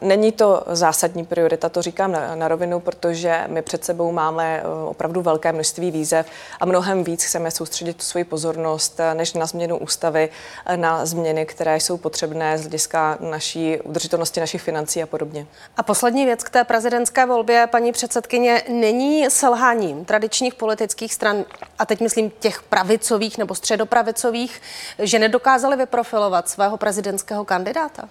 Není 0.00 0.32
to 0.32 0.62
zásadní 0.66 1.24
priorita, 1.24 1.68
to 1.68 1.82
říkám 1.82 2.12
na, 2.12 2.34
na 2.34 2.48
rovinu, 2.48 2.80
protože 2.80 3.44
my 3.46 3.62
před 3.62 3.84
sebou 3.84 4.12
máme 4.12 4.62
opravdu 4.88 5.22
velké 5.22 5.52
množství 5.52 5.90
výzev 5.90 6.26
a 6.60 6.66
mnohem 6.66 7.04
víc 7.04 7.24
chceme 7.24 7.50
soustředit 7.50 8.02
svoji 8.02 8.24
pozornost 8.24 9.00
než 9.14 9.34
na 9.34 9.46
změnu 9.46 9.78
ústavy 9.78 10.28
na 10.76 11.06
změny, 11.06 11.46
které 11.46 11.80
jsou 11.80 11.96
potřebné 11.96 12.58
z 12.58 12.60
hlediska 12.60 13.18
naší 13.20 13.80
udržitelnosti 13.80 14.40
našich 14.40 14.62
financí 14.62 15.02
a 15.02 15.06
podobně. 15.06 15.46
A 15.76 15.82
poslední 15.82 16.24
věc 16.24 16.44
k 16.44 16.50
té 16.50 16.64
prezidentské 16.64 17.26
volbě, 17.26 17.66
paní 17.66 17.92
předsedkyně, 17.92 18.62
není 18.68 19.30
selháním 19.30 20.04
tradičních 20.04 20.54
politických 20.54 21.14
stran, 21.14 21.44
a 21.78 21.86
teď 21.86 22.00
myslím 22.00 22.30
těch 22.30 22.62
pravicových 22.62 23.38
nebo 23.38 23.54
středopravicových, 23.54 24.62
že 24.98 25.18
nedokázali 25.18 25.76
vyprofilovat 25.76 26.48
svého 26.48 26.76
prezidentského 26.76 27.44
kandidáta? 27.44 28.08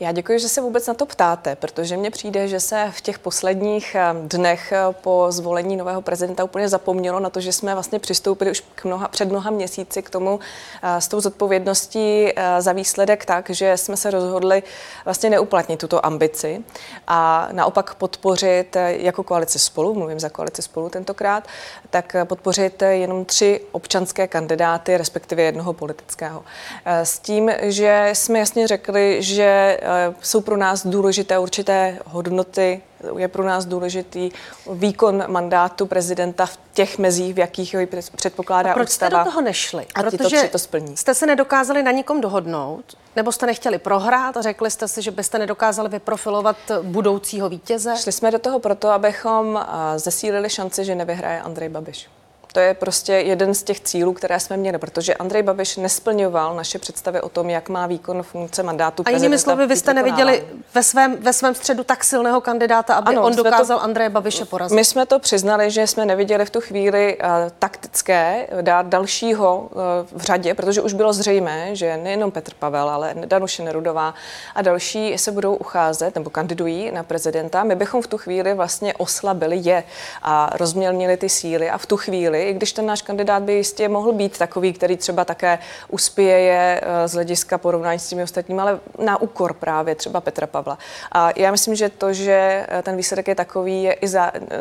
Já 0.00 0.12
děkuji, 0.12 0.38
že 0.38 0.48
se 0.48 0.60
vůbec 0.60 0.86
na 0.86 0.94
to 0.94 1.06
ptáte, 1.06 1.56
protože 1.56 1.96
mně 1.96 2.10
přijde, 2.10 2.48
že 2.48 2.60
se 2.60 2.90
v 2.90 3.00
těch 3.00 3.18
posledních 3.18 3.94
eh, 3.94 4.14
dnech 4.22 4.72
eh, 4.72 4.78
po 5.00 5.26
zvolení 5.28 5.76
nového 5.76 6.02
prezidenta 6.02 6.44
úplně 6.44 6.68
zapomnělo 6.68 7.20
na 7.20 7.30
to, 7.30 7.40
že 7.40 7.52
jsme 7.52 7.74
vlastně 7.74 7.98
přistoupili 7.98 8.50
už 8.50 8.62
k 8.74 8.84
mnoha, 8.84 9.08
před 9.08 9.28
mnoha 9.28 9.50
měsíci 9.50 10.02
k 10.02 10.10
tomu 10.10 10.40
eh, 10.82 11.00
s 11.00 11.08
tou 11.08 11.20
zodpovědností 11.20 12.28
za 12.58 12.72
výsledek 12.72 13.24
tak, 13.24 13.50
že 13.50 13.76
jsme 13.76 13.96
se 13.96 14.10
rozhodli 14.10 14.62
vlastně 15.04 15.30
neuplatnit 15.30 15.80
tuto 15.80 16.06
ambici 16.06 16.64
a 17.06 17.48
naopak 17.52 17.94
podpořit 17.94 18.76
jako 18.86 19.22
koalici 19.22 19.58
spolu, 19.58 19.94
mluvím 19.94 20.20
za 20.20 20.28
koalici 20.28 20.62
spolu 20.62 20.88
tentokrát, 20.88 21.44
tak 21.90 22.16
podpořit 22.24 22.82
jenom 22.82 23.24
tři 23.24 23.60
občanské 23.72 24.26
kandidáty, 24.26 24.96
respektive 24.96 25.42
jednoho 25.42 25.72
politického. 25.72 26.44
S 26.84 27.18
tím, 27.18 27.50
že 27.62 28.10
jsme 28.12 28.38
jasně 28.38 28.66
řekli, 28.66 29.22
že 29.22 29.78
jsou 30.20 30.40
pro 30.40 30.56
nás 30.56 30.86
důležité 30.86 31.38
určité 31.38 31.98
hodnoty, 32.06 32.82
je 33.18 33.28
pro 33.28 33.44
nás 33.44 33.64
důležitý 33.64 34.30
výkon 34.72 35.24
mandátu 35.26 35.86
prezidenta 35.86 36.46
v 36.46 36.58
těch 36.72 36.98
mezích, 36.98 37.34
v 37.34 37.38
jakých 37.38 37.74
ho 37.74 37.80
předpokládá 38.16 38.70
a 38.70 38.74
proč 38.74 38.88
ústava. 38.88 39.10
jste 39.10 39.24
do 39.24 39.30
toho 39.30 39.40
nešli? 39.40 39.86
A 39.94 40.02
Protože 40.02 40.42
to, 40.42 40.48
to 40.48 40.58
splní. 40.58 40.96
jste 40.96 41.14
se 41.14 41.26
nedokázali 41.26 41.82
na 41.82 41.90
nikom 41.90 42.20
dohodnout? 42.20 42.96
Nebo 43.16 43.32
jste 43.32 43.46
nechtěli 43.46 43.78
prohrát 43.78 44.36
a 44.36 44.42
řekli 44.42 44.70
jste 44.70 44.88
si, 44.88 45.02
že 45.02 45.10
byste 45.10 45.38
nedokázali 45.38 45.88
vyprofilovat 45.88 46.56
budoucího 46.82 47.48
vítěze? 47.48 47.94
Šli 47.96 48.12
jsme 48.12 48.30
do 48.30 48.38
toho 48.38 48.58
proto, 48.58 48.88
abychom 48.90 49.56
eh, 49.66 49.98
zesílili 49.98 50.50
šanci, 50.50 50.84
že 50.84 50.94
nevyhraje 50.94 51.40
Andrej 51.40 51.68
Babiš. 51.68 52.08
To 52.54 52.60
je 52.60 52.74
prostě 52.74 53.12
jeden 53.12 53.54
z 53.54 53.62
těch 53.62 53.80
cílů, 53.80 54.12
které 54.12 54.40
jsme 54.40 54.56
měli, 54.56 54.78
protože 54.78 55.14
Andrej 55.14 55.42
Babiš 55.42 55.76
nesplňoval 55.76 56.56
naše 56.56 56.78
představy 56.78 57.20
o 57.20 57.28
tom, 57.28 57.50
jak 57.50 57.68
má 57.68 57.86
výkon 57.86 58.22
funkce 58.22 58.62
mandátu. 58.62 59.02
A 59.06 59.10
jinými 59.10 59.38
slovy, 59.38 59.66
vy 59.66 59.76
jste 59.76 59.94
neviděli 59.94 60.44
ve 60.74 60.82
svém, 60.82 61.16
ve 61.16 61.32
svém 61.32 61.54
středu 61.54 61.84
tak 61.84 62.04
silného 62.04 62.40
kandidáta, 62.40 62.94
aby 62.94 63.08
ano, 63.08 63.22
on 63.22 63.36
dokázal 63.36 63.78
to, 63.78 63.84
Andreje 63.84 64.10
Babiše 64.10 64.44
porazit. 64.44 64.76
My 64.76 64.84
jsme 64.84 65.06
to 65.06 65.18
přiznali, 65.18 65.70
že 65.70 65.86
jsme 65.86 66.06
neviděli 66.06 66.44
v 66.44 66.50
tu 66.50 66.60
chvíli 66.60 67.16
uh, 67.16 67.28
taktické 67.58 68.46
dát 68.60 68.86
dalšího 68.86 69.58
uh, 69.58 69.80
v 70.12 70.22
řadě, 70.22 70.54
protože 70.54 70.80
už 70.80 70.92
bylo 70.92 71.12
zřejmé, 71.12 71.76
že 71.76 71.96
nejenom 71.96 72.30
Petr 72.30 72.54
Pavel, 72.58 72.90
ale 72.90 73.14
Danuše 73.14 73.62
Nerudová 73.62 74.14
a 74.54 74.62
další 74.62 75.18
se 75.18 75.32
budou 75.32 75.54
ucházet 75.54 76.14
nebo 76.14 76.30
kandidují 76.30 76.90
na 76.90 77.02
prezidenta. 77.02 77.64
My 77.64 77.74
bychom 77.74 78.02
v 78.02 78.06
tu 78.06 78.18
chvíli 78.18 78.54
vlastně 78.54 78.94
oslabili 78.94 79.60
je 79.62 79.84
a 80.22 80.50
rozmělnili 80.56 81.16
ty 81.16 81.28
síly 81.28 81.70
a 81.70 81.78
v 81.78 81.86
tu 81.86 81.96
chvíli, 81.96 82.43
i 82.44 82.54
když 82.54 82.72
ten 82.72 82.86
náš 82.86 83.02
kandidát 83.02 83.42
by 83.42 83.52
jistě 83.52 83.88
mohl 83.88 84.12
být 84.12 84.38
takový, 84.38 84.72
který 84.72 84.96
třeba 84.96 85.24
také 85.24 85.58
uspěje 85.88 86.38
je 86.38 86.80
eh, 86.82 87.08
z 87.08 87.12
hlediska 87.12 87.58
porovnání 87.58 87.98
s 87.98 88.08
těmi 88.08 88.22
ostatními, 88.22 88.60
ale 88.60 88.80
na 88.98 89.20
úkor 89.20 89.54
právě 89.54 89.94
třeba 89.94 90.20
Petra 90.20 90.46
Pavla. 90.46 90.78
A 91.12 91.30
já 91.36 91.50
myslím, 91.50 91.74
že 91.74 91.88
to, 91.88 92.12
že 92.12 92.66
eh, 92.68 92.82
ten 92.82 92.96
výsledek 92.96 93.28
je 93.28 93.34
takový, 93.34 93.82
je 93.82 93.92
i 93.92 94.08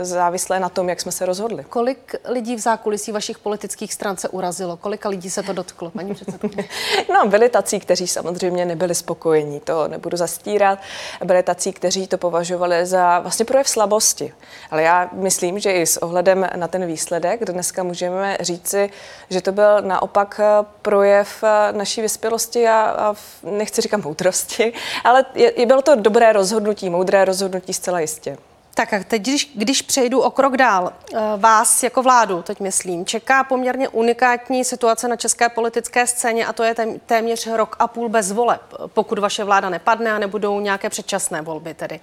závislé 0.02 0.60
na 0.60 0.70
tom, 0.70 0.90
jak 0.90 1.02
jsme 1.02 1.12
se 1.12 1.26
rozhodli. 1.26 1.64
Kolik 1.64 2.16
lidí 2.28 2.56
v 2.56 2.60
zákulisí 2.60 3.12
vašich 3.12 3.40
politických 3.40 3.94
stran 3.94 4.18
se 4.18 4.30
urazilo? 4.30 4.78
Kolika 4.78 5.10
lidí 5.10 5.30
se 5.30 5.44
to 5.44 5.54
dotklo, 5.54 5.90
paní 5.90 6.14
předsedkyně? 6.14 6.70
no, 7.14 7.30
byli 7.30 7.50
tací, 7.50 7.80
kteří 7.80 8.08
samozřejmě 8.08 8.66
nebyli 8.66 8.96
spokojení, 8.96 9.60
to 9.60 9.88
nebudu 9.88 10.18
zastírat. 10.18 10.80
Byli 11.24 11.44
tací, 11.44 11.74
kteří 11.74 12.08
to 12.08 12.18
považovali 12.18 12.86
za 12.86 13.20
vlastně 13.20 13.46
projev 13.46 13.70
slabosti. 13.70 14.34
Ale 14.72 14.84
já 14.84 15.10
myslím, 15.14 15.60
že 15.60 15.72
i 15.74 15.86
s 15.86 15.98
ohledem 15.98 16.50
na 16.56 16.68
ten 16.68 16.86
výsledek 16.86 17.42
dneska 17.74 17.84
můžeme 17.84 18.38
říci, 18.40 18.90
že 19.30 19.42
to 19.42 19.52
byl 19.52 19.82
naopak 19.82 20.40
eh, 20.44 20.66
projev 20.82 21.44
naší 21.72 22.02
vyspělosti 22.02 22.68
a, 22.68 22.82
a 22.82 23.16
nechci 23.44 23.82
říkat 23.82 24.04
moudrosti, 24.04 24.74
ale 25.04 25.26
je, 25.36 25.66
bylo 25.66 25.82
to 25.82 25.96
dobré 25.96 26.34
rozhodnutí, 26.34 26.90
moudré 26.90 27.26
rozhodnutí 27.26 27.74
zcela 27.74 28.00
jistě. 28.00 28.38
Tak 28.76 28.94
a 28.94 29.04
teď, 29.04 29.22
když, 29.22 29.52
když 29.56 29.82
přejdu 29.82 30.22
o 30.22 30.32
krok 30.32 30.58
dál, 30.58 30.94
eh, 31.14 31.18
vás 31.38 31.84
jako 31.84 32.04
vládu, 32.04 32.42
teď 32.42 32.60
myslím, 32.60 33.06
čeká 33.06 33.44
poměrně 33.44 33.90
unikátní 33.90 34.66
situace 34.66 35.08
na 35.08 35.16
české 35.16 35.50
politické 35.50 36.08
scéně 36.08 36.46
a 36.46 36.54
to 36.54 36.64
je 36.64 36.76
téměř 37.06 37.48
rok 37.48 37.76
a 37.80 37.88
půl 37.88 38.10
bez 38.10 38.32
voleb, 38.32 38.62
pokud 38.88 39.20
vaše 39.20 39.44
vláda 39.44 39.70
nepadne 39.70 40.12
a 40.12 40.20
nebudou 40.20 40.60
nějaké 40.60 40.90
předčasné 40.90 41.42
volby 41.42 41.74
tedy. 41.74 42.00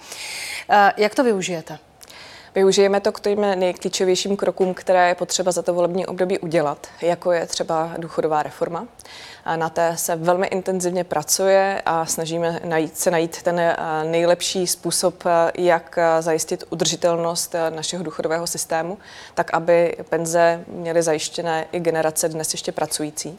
Eh, 0.70 0.92
jak 0.96 1.14
to 1.14 1.24
využijete? 1.24 1.78
Využijeme 2.54 3.00
to 3.00 3.12
k 3.12 3.20
těm 3.20 3.40
nejklíčovějším 3.40 4.36
krokům, 4.36 4.74
které 4.74 5.08
je 5.08 5.14
potřeba 5.14 5.52
za 5.52 5.62
to 5.62 5.74
volební 5.74 6.06
období 6.06 6.38
udělat, 6.38 6.86
jako 7.02 7.32
je 7.32 7.46
třeba 7.46 7.90
důchodová 7.98 8.42
reforma. 8.42 8.86
Na 9.56 9.68
té 9.68 9.96
se 9.96 10.16
velmi 10.16 10.46
intenzivně 10.46 11.04
pracuje 11.04 11.82
a 11.86 12.06
snažíme 12.06 12.60
najít, 12.64 12.98
se 12.98 13.10
najít 13.10 13.42
ten 13.42 13.60
eh, 13.60 13.76
nejlepší 14.04 14.66
způsob, 14.66 15.14
eh, 15.26 15.52
jak 15.54 15.98
eh, 15.98 16.22
zajistit 16.22 16.64
udržitelnost 16.70 17.54
našeho 17.70 18.04
důchodového 18.04 18.46
systému, 18.46 18.98
tak 19.34 19.54
aby 19.54 19.96
penze 20.08 20.64
měly 20.68 21.02
zajištěné 21.02 21.66
i 21.72 21.80
generace 21.80 22.28
dnes 22.28 22.54
ještě 22.54 22.72
pracující. 22.72 23.38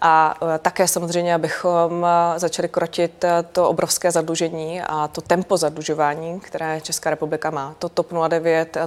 A 0.00 0.34
také 0.62 0.88
samozřejmě, 0.88 1.34
abychom 1.34 2.06
začali 2.36 2.68
krotit 2.68 3.24
to 3.52 3.68
obrovské 3.68 4.10
zadlužení 4.10 4.82
a 4.82 5.08
to 5.08 5.20
tempo 5.20 5.56
zadlužování, 5.56 6.40
které 6.40 6.80
Česká 6.80 7.10
republika 7.10 7.50
má. 7.50 7.74
To 7.78 7.88
TOP 7.88 8.12
09 8.28 8.33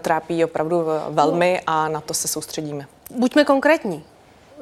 trápí 0.01 0.45
opravdu 0.45 0.86
velmi 1.10 1.62
a 1.67 1.88
na 1.88 2.01
to 2.01 2.13
se 2.13 2.27
soustředíme. 2.27 2.86
Buďme 3.12 3.45
konkrétní. 3.45 4.03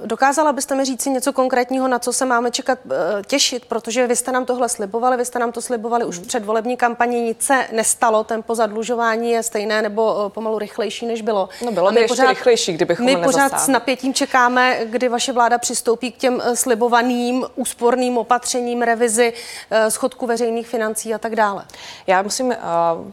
Dokázala 0.06 0.54
byste 0.54 0.76
mi 0.76 0.86
říct 0.86 1.06
něco 1.06 1.34
konkrétního, 1.34 1.88
na 1.88 2.00
co 2.00 2.14
se 2.14 2.26
máme 2.26 2.52
čekat, 2.52 2.80
eh, 2.92 3.22
těšit, 3.28 3.66
protože 3.66 4.08
vy 4.08 4.16
jste 4.16 4.32
nám 4.32 4.46
tohle 4.46 4.70
slibovali, 4.70 5.18
vy 5.18 5.26
jste 5.26 5.40
nám 5.40 5.52
to 5.52 5.62
slibovali 5.62 6.06
už 6.06 6.20
před 6.20 6.46
volební 6.46 6.78
kampaní, 6.78 7.22
nic 7.22 7.42
se 7.42 7.68
nestalo, 7.72 8.24
tempo 8.24 8.56
zadlužování 8.56 9.32
je 9.32 9.44
stejné 9.44 9.82
nebo 9.82 10.26
eh, 10.26 10.30
pomalu 10.30 10.60
rychlejší, 10.60 11.06
než 11.06 11.22
bylo. 11.22 11.50
No 11.66 11.72
bylo 11.72 11.92
by 11.92 12.02
ještě 12.02 12.16
pořád, 12.16 12.30
rychlejší, 12.30 12.74
kdybychom 12.74 13.06
My 13.06 13.18
pořád 13.18 13.60
s 13.60 13.68
napětím 13.68 14.14
čekáme, 14.14 14.80
kdy 14.86 15.10
vaše 15.10 15.32
vláda 15.32 15.58
přistoupí 15.58 16.12
k 16.12 16.18
těm 16.18 16.42
eh, 16.44 16.56
slibovaným 16.56 17.46
úsporným 17.56 18.18
opatřením, 18.18 18.82
revizi 18.82 19.34
schodku 19.90 20.28
veřejných 20.28 20.68
financí 20.68 21.14
a 21.14 21.18
tak 21.18 21.36
dále. 21.36 21.66
Já 22.08 22.22
musím 22.22 22.48
uh, 22.48 22.54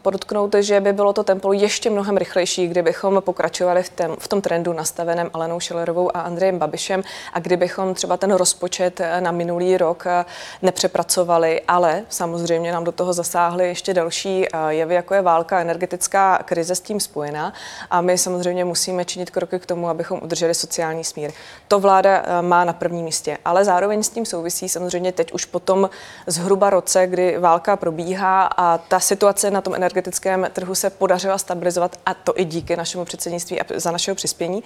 podotknout, 0.03 0.55
že 0.61 0.81
by 0.81 0.93
bylo 0.93 1.13
to 1.13 1.25
tempo 1.25 1.53
ještě 1.53 1.91
mnohem 1.91 2.17
rychlejší, 2.17 2.69
kdybychom 2.69 3.23
pokračovali 3.25 3.83
v, 3.83 3.89
tém, 3.89 4.17
v 4.19 4.29
tom 4.29 4.41
trendu 4.41 4.73
nastaveném 4.73 5.31
Alenou 5.35 5.61
Šelerovou 5.61 6.17
a 6.17 6.21
Andrejem 6.21 6.59
Babišem 6.59 6.72
Babišem. 6.73 7.03
A 7.33 7.41
kdybychom 7.41 7.95
třeba 7.95 8.17
ten 8.17 8.33
rozpočet 8.33 9.01
eh, 9.01 9.21
na 9.21 9.33
minulý 9.33 9.77
rok 9.77 10.05
eh, 10.07 10.25
nepřepracovali, 10.63 11.61
ale 11.69 12.05
samozřejmě 12.09 12.73
nám 12.73 12.85
do 12.85 12.93
toho 12.93 13.13
zasáhly 13.13 13.69
ještě 13.69 13.95
další 13.95 14.47
eh, 14.47 14.59
jevy, 14.69 14.95
jako 14.95 15.15
je 15.15 15.23
válka, 15.23 15.61
energetická 15.61 16.39
krize 16.45 16.75
s 16.75 16.81
tím 16.81 17.01
spojená. 17.01 17.53
A 17.91 18.01
my 18.01 18.19
samozřejmě 18.19 18.65
musíme 18.65 19.05
činit 19.05 19.31
kroky 19.31 19.59
k 19.59 19.67
tomu, 19.67 19.89
abychom 19.89 20.21
udrželi 20.23 20.55
sociální 20.55 21.05
smír. 21.05 21.33
To 21.69 21.81
vláda 21.81 22.25
má 22.41 22.65
na 22.65 22.73
prvním 22.73 23.05
místě, 23.05 23.39
ale 23.45 23.65
zároveň 23.65 24.03
s 24.03 24.09
tím 24.09 24.27
souvisí 24.27 24.69
samozřejmě 24.69 25.13
teď 25.13 25.33
už 25.33 25.45
potom 25.45 25.91
zhruba 26.27 26.71
roce, 26.71 27.07
kdy 27.07 27.39
válka 27.39 27.77
probíhá 27.77 28.47
a 28.57 28.79
ta 28.79 29.01
situace 29.01 29.51
na 29.51 29.61
tom 29.61 29.75
energetickém 29.75 30.47
trhu 30.53 30.75
se 30.75 30.91
podařila 30.91 31.39
stabilizovat 31.39 31.97
a 32.07 32.15
to 32.15 32.41
i 32.41 32.45
díky 32.45 32.77
našemu 32.77 33.05
předsednictví 33.05 33.61
a 33.61 33.65
za 33.77 33.91
našeho 33.91 34.15
přispění, 34.15 34.63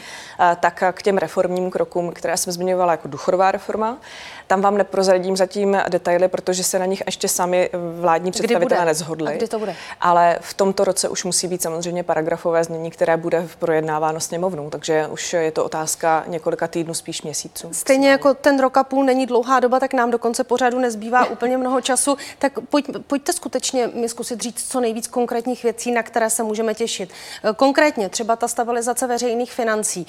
tak 0.60 0.82
k 0.92 1.02
těm 1.02 1.18
reformním 1.18 1.70
krokům 1.70 1.95
krokům, 1.96 2.12
které 2.12 2.36
jsem 2.36 2.52
zmiňovala 2.52 2.92
jako 2.92 3.08
důchodová 3.08 3.52
reforma. 3.52 3.98
Tam 4.46 4.60
vám 4.60 4.76
neprozradím 4.76 5.36
zatím 5.36 5.76
detaily, 5.88 6.28
protože 6.28 6.64
se 6.64 6.78
na 6.78 6.86
nich 6.86 7.02
ještě 7.06 7.28
sami 7.28 7.70
vládní 8.00 8.30
představitelé 8.30 8.84
nezhodli. 8.84 9.32
A 9.32 9.36
kdy 9.36 9.48
to 9.48 9.58
bude? 9.58 9.74
Ale 10.00 10.38
v 10.40 10.54
tomto 10.54 10.84
roce 10.84 11.08
už 11.08 11.24
musí 11.24 11.48
být 11.48 11.62
samozřejmě 11.62 12.02
paragrafové 12.02 12.64
znění, 12.64 12.90
které 12.90 13.16
bude 13.16 13.48
projednáváno 13.58 14.20
sněmovnou, 14.20 14.70
takže 14.70 15.06
už 15.06 15.32
je 15.32 15.50
to 15.52 15.64
otázka 15.64 16.24
několika 16.26 16.68
týdnů, 16.68 16.94
spíš 16.94 17.22
měsíců. 17.22 17.68
Stejně 17.72 18.10
jako 18.10 18.34
ten 18.34 18.60
rok 18.60 18.76
a 18.76 18.84
půl 18.84 19.04
není 19.04 19.26
dlouhá 19.26 19.60
doba, 19.60 19.80
tak 19.80 19.94
nám 19.94 20.10
do 20.10 20.18
konce 20.18 20.44
pořadu 20.44 20.78
nezbývá 20.78 21.26
úplně 21.30 21.56
mnoho 21.56 21.80
času. 21.80 22.16
Tak 22.38 22.52
pojď, 22.70 22.86
pojďte 23.06 23.32
skutečně 23.32 23.90
mi 23.94 24.08
zkusit 24.08 24.40
říct 24.40 24.68
co 24.68 24.80
nejvíc 24.80 25.06
konkrétních 25.06 25.62
věcí, 25.62 25.92
na 25.92 26.02
které 26.02 26.30
se 26.30 26.42
můžeme 26.42 26.74
těšit. 26.74 27.10
Konkrétně 27.56 28.08
třeba 28.08 28.36
ta 28.36 28.48
stabilizace 28.48 29.06
veřejných 29.06 29.52
financí. 29.52 30.06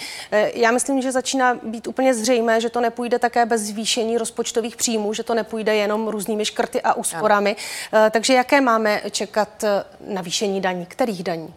Já 0.53 0.71
myslím, 0.71 1.01
že 1.01 1.11
začíná 1.11 1.59
být 1.63 1.87
úplně 1.87 2.13
zřejmé, 2.13 2.61
že 2.61 2.69
to 2.69 2.81
nepůjde 2.81 3.19
také 3.19 3.45
bez 3.45 3.61
zvýšení 3.61 4.17
rozpočtových 4.27 4.75
příjmů, 4.75 5.13
že 5.13 5.23
to 5.23 5.33
nepůjde 5.33 5.75
jenom 5.75 6.07
různými 6.07 6.45
škrty 6.45 6.81
a 6.81 6.93
úsporami. 6.93 7.55
Ano. 7.91 8.05
Eh, 8.07 8.09
takže 8.09 8.33
jaké 8.33 8.61
máme 8.61 9.01
čekat 9.11 9.63
eh, 9.63 9.83
navýšení 10.07 10.61
daní? 10.61 10.85
Kterých 10.85 11.23
daní? 11.23 11.53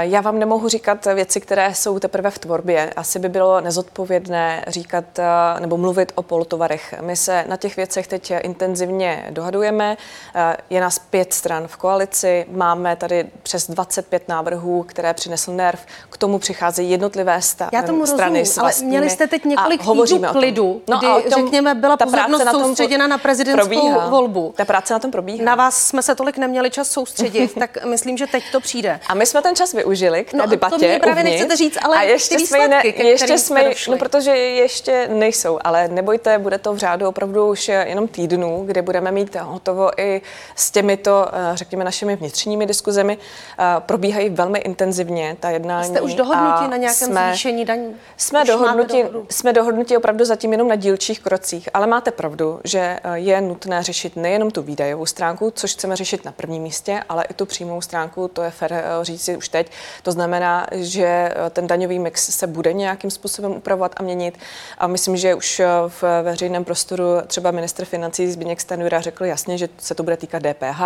Já 0.00 0.20
vám 0.20 0.38
nemohu 0.38 0.68
říkat 0.68 1.06
věci, 1.14 1.40
které 1.40 1.74
jsou 1.74 1.98
teprve 1.98 2.30
v 2.30 2.38
tvorbě. 2.38 2.92
Asi 2.96 3.18
by 3.18 3.28
bylo 3.28 3.60
nezodpovědné 3.60 4.64
říkat 4.68 5.04
eh, 5.18 5.24
nebo 5.60 5.76
mluvit 5.76 6.12
o 6.14 6.22
polotovarech. 6.22 6.94
My 7.00 7.16
se 7.16 7.44
na 7.48 7.56
těch 7.56 7.76
věcech 7.76 8.06
teď 8.06 8.30
intenzivně 8.42 9.26
dohadujeme. 9.30 9.96
Eh, 10.34 10.56
je 10.70 10.80
nás 10.80 10.98
pět 10.98 11.32
stran 11.32 11.68
v 11.68 11.76
koalici, 11.76 12.46
máme 12.50 12.96
tady 12.96 13.26
přes 13.42 13.70
25 13.70 14.28
návrhů, 14.28 14.82
které 14.82 15.14
přinesl 15.14 15.52
NERV. 15.52 15.80
K 16.10 16.16
tomu 16.16 16.38
přicházejí 16.38 16.90
jednotlivé 16.90 17.42
sta- 17.42 17.70
Já 17.72 17.82
tomu 17.82 18.06
strany 18.06 18.38
rozumím, 18.38 18.60
ale 18.60 18.72
měli 18.82 19.10
jste 19.10 19.26
teď 19.26 19.44
několik 19.44 19.80
týdnů 19.80 20.28
klidu, 20.32 20.82
no 20.88 20.98
kdy, 20.98 21.06
tom, 21.06 21.22
řekněme, 21.44 21.74
byla 21.74 21.96
pozornost 21.96 22.44
na 22.44 22.52
soustředěna 22.52 23.06
na 23.06 23.18
prezidentskou 23.18 23.68
probíhá. 23.68 24.08
volbu. 24.08 24.54
Ta 24.56 24.64
práce 24.64 24.94
na 24.94 24.98
tom 24.98 25.10
probíhá. 25.10 25.44
Na 25.44 25.54
vás 25.54 25.86
jsme 25.86 26.02
se 26.02 26.14
tolik 26.14 26.38
neměli 26.38 26.70
čas 26.70 26.88
soustředit, 26.90 27.54
tak 27.58 27.84
myslím, 27.84 28.16
že 28.16 28.26
teď 28.26 28.44
to 28.52 28.60
přijde. 28.60 29.00
A 29.08 29.14
my 29.14 29.26
jsme 29.26 29.42
ten 29.42 29.56
čas 29.56 29.73
využili 29.74 30.24
k 30.24 30.30
té 30.30 30.36
no, 30.36 30.46
debatě. 30.46 30.76
To 30.76 30.86
mě 30.86 30.98
právě 30.98 31.22
uvnitř. 31.22 31.40
nechcete 31.40 31.56
říct, 31.56 31.78
ale 31.82 31.98
a 31.98 32.02
ještě 32.02 32.36
ty 32.36 32.46
jsme, 32.46 32.82
ještě 32.84 33.38
jsme, 33.38 33.70
no 33.88 33.96
protože 33.96 34.30
ještě 34.36 35.08
nejsou, 35.08 35.58
ale 35.64 35.88
nebojte, 35.88 36.38
bude 36.38 36.58
to 36.58 36.72
v 36.72 36.78
řádu 36.78 37.08
opravdu 37.08 37.48
už 37.48 37.68
jenom 37.68 38.08
týdnů, 38.08 38.62
kde 38.66 38.82
budeme 38.82 39.10
mít 39.12 39.36
hotovo 39.36 39.90
i 40.00 40.22
s 40.56 40.70
těmito, 40.70 41.26
eh, 41.32 41.56
řekněme, 41.56 41.84
našimi 41.84 42.16
vnitřními 42.16 42.66
diskuzemi. 42.66 43.18
Eh, 43.58 43.64
probíhají 43.78 44.30
velmi 44.30 44.58
intenzivně 44.58 45.36
ta 45.40 45.50
jednání. 45.50 45.88
Jste 45.88 46.00
už 46.00 46.14
dohodnutí 46.14 46.68
na 46.68 46.76
nějakém 46.76 47.08
jsme, 47.08 47.28
zvýšení 47.28 47.64
daní? 47.64 47.96
Jsme 48.16 48.44
dohodnutí, 48.44 49.02
jsme 49.30 49.52
dohodnutí 49.52 49.96
opravdu 49.96 50.24
zatím 50.24 50.52
jenom 50.52 50.68
na 50.68 50.76
dílčích 50.76 51.20
krocích, 51.20 51.68
ale 51.74 51.86
máte 51.86 52.10
pravdu, 52.10 52.60
že 52.64 52.78
eh, 52.78 53.18
je 53.18 53.40
nutné 53.40 53.82
řešit 53.82 54.16
nejenom 54.16 54.50
tu 54.50 54.62
výdajovou 54.62 55.06
stránku, 55.06 55.52
což 55.54 55.72
chceme 55.72 55.96
řešit 55.96 56.24
na 56.24 56.32
prvním 56.32 56.62
místě, 56.62 57.02
ale 57.08 57.24
i 57.24 57.34
tu 57.34 57.46
přímou 57.46 57.80
stránku, 57.80 58.28
to 58.28 58.42
je 58.42 58.50
fér 58.50 58.84
říct 59.02 59.24
si 59.24 59.36
už 59.36 59.48
teď, 59.48 59.63
teď. 59.64 59.72
To 60.02 60.12
znamená, 60.12 60.66
že 60.72 61.34
ten 61.50 61.66
daňový 61.66 61.98
mix 61.98 62.30
se 62.30 62.46
bude 62.46 62.72
nějakým 62.72 63.10
způsobem 63.10 63.52
upravovat 63.52 63.92
a 63.96 64.02
měnit. 64.02 64.38
A 64.78 64.86
myslím, 64.86 65.16
že 65.16 65.34
už 65.34 65.62
v 65.88 66.22
veřejném 66.22 66.64
prostoru 66.64 67.04
třeba 67.26 67.50
ministr 67.50 67.84
financí 67.84 68.32
Zbigněk 68.32 68.60
Stanjura 68.60 69.00
řekl 69.00 69.24
jasně, 69.24 69.58
že 69.58 69.68
se 69.78 69.94
to 69.94 70.02
bude 70.02 70.16
týkat 70.16 70.42
DPH. 70.42 70.82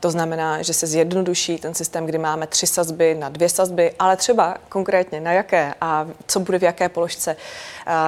To 0.00 0.10
znamená, 0.10 0.62
že 0.62 0.74
se 0.74 0.86
zjednoduší 0.86 1.58
ten 1.58 1.74
systém, 1.74 2.06
kdy 2.06 2.18
máme 2.18 2.46
tři 2.46 2.66
sazby 2.66 3.14
na 3.14 3.28
dvě 3.28 3.48
sazby, 3.48 3.92
ale 3.98 4.16
třeba 4.16 4.56
konkrétně 4.68 5.20
na 5.20 5.32
jaké 5.32 5.74
a 5.80 6.06
co 6.26 6.40
bude 6.40 6.58
v 6.58 6.62
jaké 6.62 6.88
položce 6.88 7.36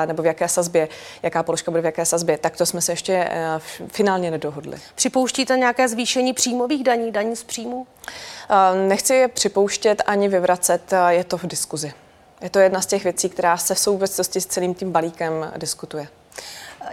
nebo 0.06 0.22
v 0.22 0.26
jaké 0.26 0.48
sazbě, 0.48 0.88
jaká 1.22 1.42
položka 1.42 1.70
bude 1.70 1.82
v 1.82 1.84
jaké 1.84 2.04
sazbě, 2.04 2.38
tak 2.38 2.56
to 2.56 2.66
jsme 2.66 2.80
se 2.80 2.92
ještě 2.92 3.12
e, 3.12 3.58
finálně 3.88 4.30
nedohodli. 4.30 4.78
Připouštíte 4.94 5.56
nějaké 5.56 5.88
zvýšení 5.88 6.32
příjmových 6.32 6.84
daní, 6.84 7.12
daní 7.12 7.36
z 7.36 7.44
příjmu? 7.44 7.86
Nechci 8.88 9.14
je 9.14 9.28
připouštět 9.28 10.02
ani 10.06 10.28
vyvracet, 10.28 10.94
je 11.08 11.24
to 11.24 11.38
v 11.38 11.46
diskuzi. 11.46 11.92
Je 12.40 12.50
to 12.50 12.58
jedna 12.58 12.80
z 12.80 12.86
těch 12.86 13.04
věcí, 13.04 13.28
která 13.28 13.56
se 13.56 13.74
v 13.74 13.78
souvislosti 13.78 14.40
s 14.40 14.46
celým 14.46 14.74
tím 14.74 14.92
balíkem 14.92 15.52
diskutuje. 15.56 16.08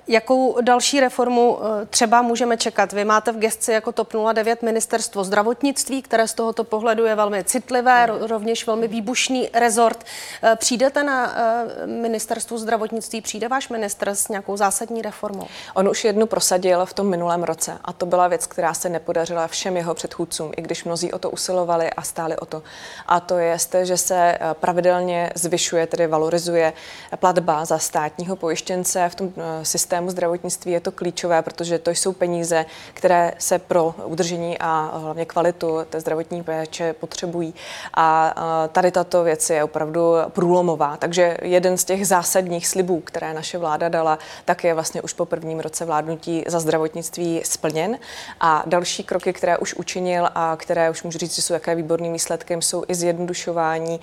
Jakou 0.08 0.62
další 0.62 1.00
reformu 1.00 1.60
eh, 1.62 1.86
třeba 1.86 2.22
můžeme 2.22 2.58
čekat? 2.58 2.94
Vy 2.94 3.06
máte 3.06 3.32
v 3.32 3.38
gestci 3.38 3.72
jako 3.72 3.92
TOP 3.92 4.14
09 4.34 4.62
ministerstvo 4.62 5.24
zdravotnictví, 5.24 6.02
které 6.02 6.28
z 6.28 6.34
tohoto 6.34 6.64
pohledu 6.64 7.06
je 7.06 7.16
velmi 7.16 7.44
citlivé, 7.44 8.06
rovněž 8.06 8.68
velmi 8.68 8.88
výbušný 8.88 9.50
rezort. 9.54 10.04
Eh, 10.44 10.56
přijdete 10.56 11.04
na 11.04 11.34
eh, 11.36 11.88
ministerstvu 11.88 12.58
zdravotnictví, 12.58 13.22
přijde 13.22 13.48
váš 13.48 13.70
minister 13.70 14.10
s 14.10 14.28
nějakou 14.28 14.58
zásadní 14.58 15.02
reformou? 15.02 15.48
On 15.74 15.90
už 15.90 16.04
jednu 16.04 16.26
prosadil 16.26 16.86
v 16.86 16.94
tom 16.94 17.10
minulém 17.10 17.44
roce 17.44 17.78
a 17.84 17.94
to 17.94 18.06
byla 18.06 18.28
věc, 18.28 18.48
která 18.48 18.74
se 18.74 18.90
nepodařila 18.90 19.48
všem 19.48 19.78
jeho 19.78 19.94
předchůdcům, 19.94 20.52
i 20.58 20.62
když 20.62 20.84
mnozí 20.84 21.12
o 21.12 21.20
to 21.20 21.30
usilovali 21.30 21.90
a 21.90 22.02
stáli 22.02 22.38
o 22.38 22.46
to. 22.46 22.64
A 23.06 23.20
to 23.20 23.38
je, 23.38 23.58
že 23.84 23.98
se 23.98 24.38
pravidelně 24.54 25.30
zvyšuje, 25.36 25.88
tedy 25.88 26.08
valorizuje 26.08 26.74
platba 27.20 27.66
za 27.66 27.78
státního 27.78 28.36
pojištěnce 28.36 29.10
v 29.10 29.16
tom 29.16 29.34
systému 29.64 29.79
systému 29.80 30.10
zdravotnictví 30.10 30.72
je 30.72 30.80
to 30.80 30.92
klíčové, 30.92 31.42
protože 31.42 31.80
to 31.80 31.92
jsou 31.92 32.14
peníze, 32.14 32.66
které 32.94 33.34
se 33.38 33.60
pro 33.60 33.96
udržení 34.06 34.58
a 34.60 34.92
hlavně 34.98 35.26
kvalitu 35.26 35.80
té 35.90 36.00
zdravotní 36.00 36.44
péče 36.44 36.94
potřebují. 36.94 37.54
A 37.94 38.36
tady 38.72 38.92
tato 38.92 39.24
věc 39.24 39.50
je 39.50 39.64
opravdu 39.64 40.14
průlomová. 40.30 40.98
Takže 40.98 41.38
jeden 41.42 41.78
z 41.78 41.84
těch 41.84 42.08
zásadních 42.08 42.68
slibů, 42.68 43.00
které 43.00 43.34
naše 43.34 43.58
vláda 43.58 43.90
dala, 43.90 44.20
tak 44.46 44.64
je 44.64 44.74
vlastně 44.74 45.02
už 45.02 45.14
po 45.14 45.26
prvním 45.26 45.60
roce 45.60 45.86
vládnutí 45.86 46.44
za 46.48 46.60
zdravotnictví 46.60 47.42
splněn. 47.46 47.98
A 48.40 48.64
další 48.66 49.04
kroky, 49.04 49.34
které 49.34 49.58
už 49.58 49.74
učinil 49.74 50.30
a 50.36 50.56
které 50.60 50.90
už 50.90 51.04
můžu 51.04 51.18
říct, 51.18 51.36
že 51.36 51.42
jsou 51.42 51.54
jaké 51.54 51.76
výborným 51.76 52.14
výsledkem, 52.14 52.62
jsou 52.62 52.84
i 52.88 52.96
zjednodušování 52.96 54.00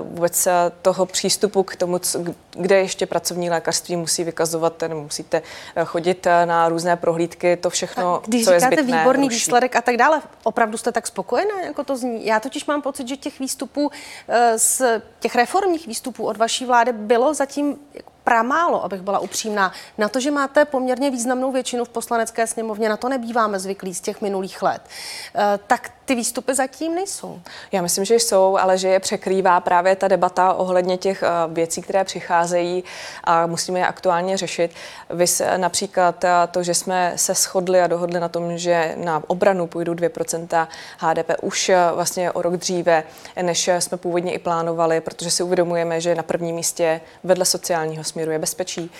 vůbec 0.00 0.48
toho 0.82 1.06
přístupu 1.06 1.62
k 1.62 1.76
tomu, 1.76 2.00
kde 2.50 2.76
ještě 2.76 3.06
pracovní 3.06 3.50
lékařství 3.50 3.96
musí 3.96 4.24
vykazovat 4.24 4.76
ten 4.76 4.93
musíte 5.02 5.42
eh, 5.76 5.84
chodit 5.84 6.26
eh, 6.26 6.46
na 6.46 6.68
různé 6.68 6.96
prohlídky, 6.96 7.56
to 7.56 7.70
všechno, 7.70 8.16
a 8.16 8.22
když 8.26 8.44
co 8.44 8.52
je 8.52 8.60
říkáte 8.60 8.76
zbytné, 8.82 8.98
výborný 8.98 9.26
ruší. 9.26 9.36
výsledek 9.36 9.76
a 9.76 9.82
tak 9.82 9.96
dále, 9.96 10.22
opravdu 10.42 10.76
jste 10.76 10.92
tak 10.92 11.06
spokojená, 11.06 11.60
jako 11.60 11.84
to 11.84 11.96
zní? 11.96 12.26
Já 12.26 12.40
totiž 12.40 12.66
mám 12.66 12.82
pocit, 12.82 13.08
že 13.08 13.16
těch 13.16 13.38
výstupů, 13.38 13.90
eh, 14.28 14.58
z 14.58 14.82
těch 15.20 15.34
reformních 15.34 15.86
výstupů 15.86 16.26
od 16.26 16.36
vaší 16.36 16.64
vlády 16.66 16.92
bylo 16.92 17.34
zatím 17.34 17.76
pramálo, 18.24 18.84
abych 18.84 19.02
byla 19.02 19.18
upřímná. 19.18 19.72
Na 19.98 20.08
to, 20.08 20.20
že 20.20 20.30
máte 20.30 20.64
poměrně 20.64 21.10
významnou 21.10 21.52
většinu 21.52 21.84
v 21.84 21.88
poslanecké 21.88 22.46
sněmovně, 22.46 22.88
na 22.88 22.96
to 22.96 23.08
nebýváme 23.08 23.58
zvyklí 23.58 23.94
z 23.94 24.00
těch 24.00 24.20
minulých 24.20 24.62
let. 24.62 24.82
Tak 25.66 25.90
ty 26.04 26.14
výstupy 26.14 26.54
zatím 26.54 26.94
nejsou. 26.94 27.40
Já 27.72 27.82
myslím, 27.82 28.04
že 28.04 28.14
jsou, 28.14 28.56
ale 28.56 28.78
že 28.78 28.88
je 28.88 29.00
překrývá 29.00 29.60
právě 29.60 29.96
ta 29.96 30.08
debata 30.08 30.52
ohledně 30.52 30.96
těch 30.96 31.22
eh, 31.22 31.28
věcí, 31.48 31.82
které 31.82 32.04
přicházejí 32.04 32.84
a 33.24 33.46
musíme 33.46 33.78
je 33.78 33.86
aktuálně 33.86 34.36
řešit. 34.36 34.70
Vy 35.10 35.24
například 35.56 36.24
eh, 36.24 36.30
to, 36.50 36.62
že 36.62 36.74
jsme 36.74 37.12
se 37.16 37.34
shodli 37.34 37.80
a 37.80 37.86
dohodli 37.86 38.20
na 38.20 38.28
tom, 38.28 38.58
že 38.58 38.94
na 38.96 39.22
obranu 39.26 39.66
půjdou 39.66 39.92
2% 39.92 40.68
HDP 40.98 41.30
už 41.42 41.68
eh, 41.68 41.78
vlastně 41.94 42.30
o 42.30 42.42
rok 42.42 42.56
dříve, 42.56 43.04
než 43.42 43.70
jsme 43.78 43.98
původně 43.98 44.32
i 44.32 44.38
plánovali, 44.38 45.00
protože 45.00 45.30
si 45.30 45.42
uvědomujeme, 45.42 46.00
že 46.00 46.14
na 46.14 46.22
prvním 46.22 46.56
místě 46.56 47.00
vedle 47.24 47.44
sociálního 47.44 48.04
směru 48.14 48.30
je 48.30 48.38
bezpečí. 48.38 48.90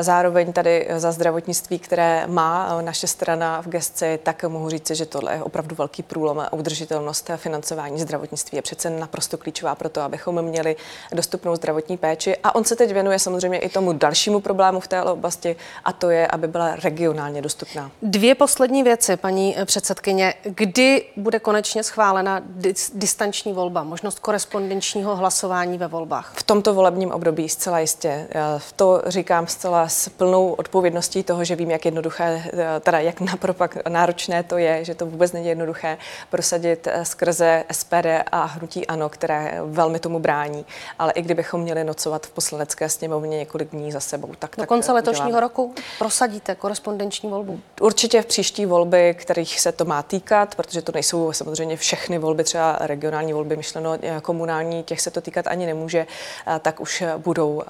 Zároveň 0.00 0.52
tady 0.52 0.88
za 0.96 1.12
zdravotnictví, 1.12 1.78
které 1.78 2.26
má 2.26 2.82
naše 2.82 3.06
strana 3.06 3.62
v 3.62 3.68
gesci, 3.68 4.18
tak 4.22 4.44
mohu 4.44 4.68
říct, 4.68 4.90
že 4.90 5.06
tohle 5.06 5.34
je 5.34 5.42
opravdu 5.42 5.76
velký 5.76 6.02
průlom 6.02 6.40
a 6.40 6.52
udržitelnost 6.52 7.30
financování 7.36 8.00
zdravotnictví 8.00 8.56
je 8.56 8.62
přece 8.62 8.90
naprosto 8.90 9.38
klíčová 9.38 9.74
pro 9.74 9.88
to, 9.88 10.00
abychom 10.00 10.42
měli 10.42 10.76
dostupnou 11.12 11.56
zdravotní 11.56 11.96
péči. 11.96 12.36
A 12.44 12.54
on 12.54 12.64
se 12.64 12.76
teď 12.76 12.92
věnuje 12.92 13.18
samozřejmě 13.18 13.58
i 13.58 13.68
tomu 13.68 13.92
dalšímu 13.92 14.40
problému 14.40 14.80
v 14.80 14.88
té 14.88 15.02
oblasti, 15.02 15.56
a 15.84 15.92
to 15.92 16.10
je, 16.10 16.26
aby 16.26 16.48
byla 16.48 16.76
regionálně 16.76 17.42
dostupná. 17.42 17.90
Dvě 18.02 18.34
poslední 18.34 18.82
věci, 18.82 19.16
paní 19.16 19.56
předsedkyně. 19.64 20.34
Kdy 20.42 21.04
bude 21.16 21.38
konečně 21.38 21.82
schválena 21.82 22.40
dis- 22.40 22.90
distanční 22.94 23.52
volba, 23.52 23.82
možnost 23.82 24.18
korespondenčního 24.18 25.16
hlasování 25.16 25.78
ve 25.78 25.88
volbách? 25.88 26.32
V 26.36 26.42
tomto 26.42 26.74
volebním 26.74 27.12
období 27.12 27.48
zcela 27.48 27.78
jistě. 27.78 28.28
V 28.58 28.72
to 28.72 29.02
říkám 29.06 29.46
zcela 29.46 29.88
s 29.88 30.08
plnou 30.08 30.52
odpovědností 30.52 31.22
toho, 31.22 31.44
že 31.44 31.56
vím, 31.56 31.70
jak 31.70 31.84
jednoduché, 31.84 32.44
teda 32.80 32.98
jak 32.98 33.20
napropak 33.20 33.78
náročné 33.88 34.42
to 34.42 34.58
je, 34.58 34.84
že 34.84 34.94
to 34.94 35.06
vůbec 35.06 35.32
není 35.32 35.46
jednoduché 35.46 35.98
prosadit 36.30 36.86
eh, 36.86 37.04
skrze 37.04 37.64
SPD 37.72 38.06
a 38.32 38.44
hnutí 38.44 38.86
ANO, 38.86 39.08
které 39.08 39.60
velmi 39.64 39.98
tomu 39.98 40.18
brání. 40.18 40.66
Ale 40.98 41.12
i 41.12 41.22
kdybychom 41.22 41.60
měli 41.60 41.84
nocovat 41.84 42.26
v 42.26 42.30
poslanecké 42.30 42.88
sněmovně 42.88 43.38
několik 43.38 43.70
dní 43.70 43.92
za 43.92 44.00
sebou, 44.00 44.28
tak 44.38 44.56
do 44.58 44.66
konce 44.66 44.86
tak 44.86 44.94
letošního 44.94 45.28
uděláme. 45.28 45.40
roku 45.40 45.74
prosadíte 45.98 46.54
korespondenční 46.54 47.30
volbu? 47.30 47.60
Určitě 47.80 48.22
v 48.22 48.26
příští 48.26 48.66
volby, 48.66 49.14
kterých 49.18 49.60
se 49.60 49.72
to 49.72 49.84
má 49.84 50.02
týkat, 50.02 50.54
protože 50.54 50.82
to 50.82 50.92
nejsou 50.92 51.32
samozřejmě 51.32 51.76
všechny 51.76 52.18
volby, 52.18 52.44
třeba 52.44 52.76
regionální 52.80 53.32
volby, 53.32 53.56
myšleno 53.56 53.98
eh, 54.02 54.20
komunální, 54.22 54.82
těch 54.82 55.00
se 55.00 55.10
to 55.10 55.20
týkat 55.20 55.46
ani 55.46 55.66
nemůže, 55.66 56.06
eh, 56.46 56.58
tak 56.58 56.80
už 56.80 57.04
budou 57.16 57.62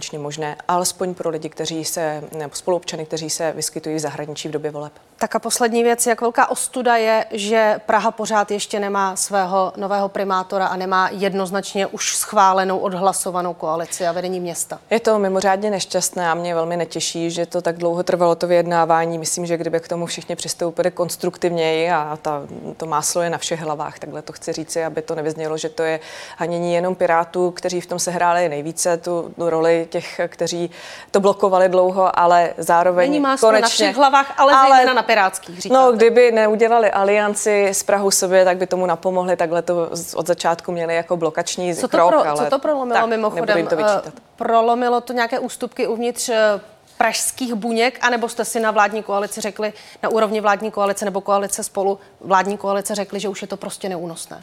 korespondenčně 0.00 0.18
možné, 0.18 0.56
alespoň 0.68 1.14
pro 1.14 1.30
lidi, 1.30 1.48
kteří 1.48 1.84
se, 1.84 2.22
nebo 2.38 2.54
spoluobčany, 2.54 3.06
kteří 3.06 3.30
se 3.30 3.52
vyskytují 3.52 3.96
v 3.96 3.98
zahraničí 3.98 4.48
v 4.48 4.50
době 4.50 4.70
voleb. 4.70 4.92
Tak 5.20 5.34
a 5.34 5.38
poslední 5.38 5.82
věc, 5.82 6.06
jak 6.06 6.20
velká 6.20 6.50
ostuda 6.50 6.96
je, 6.96 7.24
že 7.30 7.80
Praha 7.86 8.10
pořád 8.10 8.50
ještě 8.50 8.80
nemá 8.80 9.16
svého 9.16 9.72
nového 9.76 10.08
primátora 10.08 10.66
a 10.66 10.76
nemá 10.76 11.08
jednoznačně 11.12 11.86
už 11.86 12.16
schválenou, 12.16 12.78
odhlasovanou 12.78 13.54
koalici 13.54 14.06
a 14.06 14.12
vedení 14.12 14.40
města. 14.40 14.78
Je 14.90 15.00
to 15.00 15.18
mimořádně 15.18 15.70
nešťastné 15.70 16.30
a 16.30 16.34
mě 16.34 16.54
velmi 16.54 16.76
netěší, 16.76 17.30
že 17.30 17.46
to 17.46 17.62
tak 17.62 17.76
dlouho 17.76 18.02
trvalo 18.02 18.34
to 18.34 18.46
vyjednávání. 18.46 19.18
Myslím, 19.18 19.46
že 19.46 19.56
kdyby 19.56 19.80
k 19.80 19.88
tomu 19.88 20.06
všichni 20.06 20.36
přistoupili 20.36 20.90
konstruktivněji 20.90 21.90
a 21.90 22.18
ta, 22.22 22.42
to 22.76 22.86
máslo 22.86 23.22
je 23.22 23.30
na 23.30 23.38
všech 23.38 23.60
hlavách, 23.60 23.98
takhle 23.98 24.22
to 24.22 24.32
chci 24.32 24.52
říci, 24.52 24.84
aby 24.84 25.02
to 25.02 25.14
nevyznělo, 25.14 25.58
že 25.58 25.68
to 25.68 25.82
je 25.82 26.00
hanění 26.36 26.74
jenom 26.74 26.94
Pirátů, 26.94 27.50
kteří 27.50 27.80
v 27.80 27.86
tom 27.86 27.98
sehráli 27.98 28.48
nejvíce 28.48 28.96
tu 28.96 29.34
roli 29.38 29.86
těch, 29.90 30.20
kteří 30.28 30.70
to 31.10 31.20
blokovali 31.20 31.68
dlouho, 31.68 32.18
ale 32.18 32.54
zároveň 32.58 33.10
Není 33.10 33.20
máslo 33.20 33.48
konečně, 33.48 33.62
na 33.62 33.68
všech 33.68 33.96
hlavách, 33.96 34.34
ale, 34.36 34.52
ale 34.52 34.84
na 34.84 35.09
pirátských, 35.10 35.60
říkáte. 35.60 35.80
No, 35.80 35.92
kdyby 35.92 36.32
neudělali 36.32 36.90
alianci 36.90 37.68
s 37.68 37.82
Prahou 37.82 38.10
sobě, 38.10 38.44
tak 38.44 38.56
by 38.56 38.66
tomu 38.66 38.86
napomohli. 38.86 39.36
Takhle 39.36 39.62
to 39.62 39.90
od 40.14 40.26
začátku 40.26 40.72
měli 40.72 40.94
jako 40.94 41.16
blokační 41.16 41.74
co 41.74 41.88
to 41.88 41.88
krok. 41.88 42.10
Pro, 42.10 42.26
ale 42.26 42.44
co 42.44 42.50
to 42.50 42.58
prolomilo 42.58 43.00
tak, 43.00 43.08
mimochodem? 43.08 43.66
To 43.66 43.76
vyčítat. 43.76 44.06
Eh, 44.06 44.12
prolomilo 44.36 45.00
to 45.00 45.12
nějaké 45.12 45.38
ústupky 45.38 45.86
uvnitř 45.86 46.28
eh, 46.28 46.60
pražských 47.00 47.54
buněk, 47.54 47.98
anebo 48.00 48.28
jste 48.28 48.44
si 48.44 48.60
na 48.60 48.70
vládní 48.70 49.02
koalici 49.02 49.40
řekli, 49.40 49.72
na 50.02 50.08
úrovni 50.08 50.40
vládní 50.40 50.70
koalice 50.70 51.04
nebo 51.04 51.20
koalice 51.20 51.62
spolu, 51.62 51.98
vládní 52.20 52.56
koalice 52.56 52.94
řekli, 52.94 53.20
že 53.20 53.28
už 53.28 53.42
je 53.42 53.48
to 53.48 53.56
prostě 53.56 53.88
neúnosné? 53.88 54.40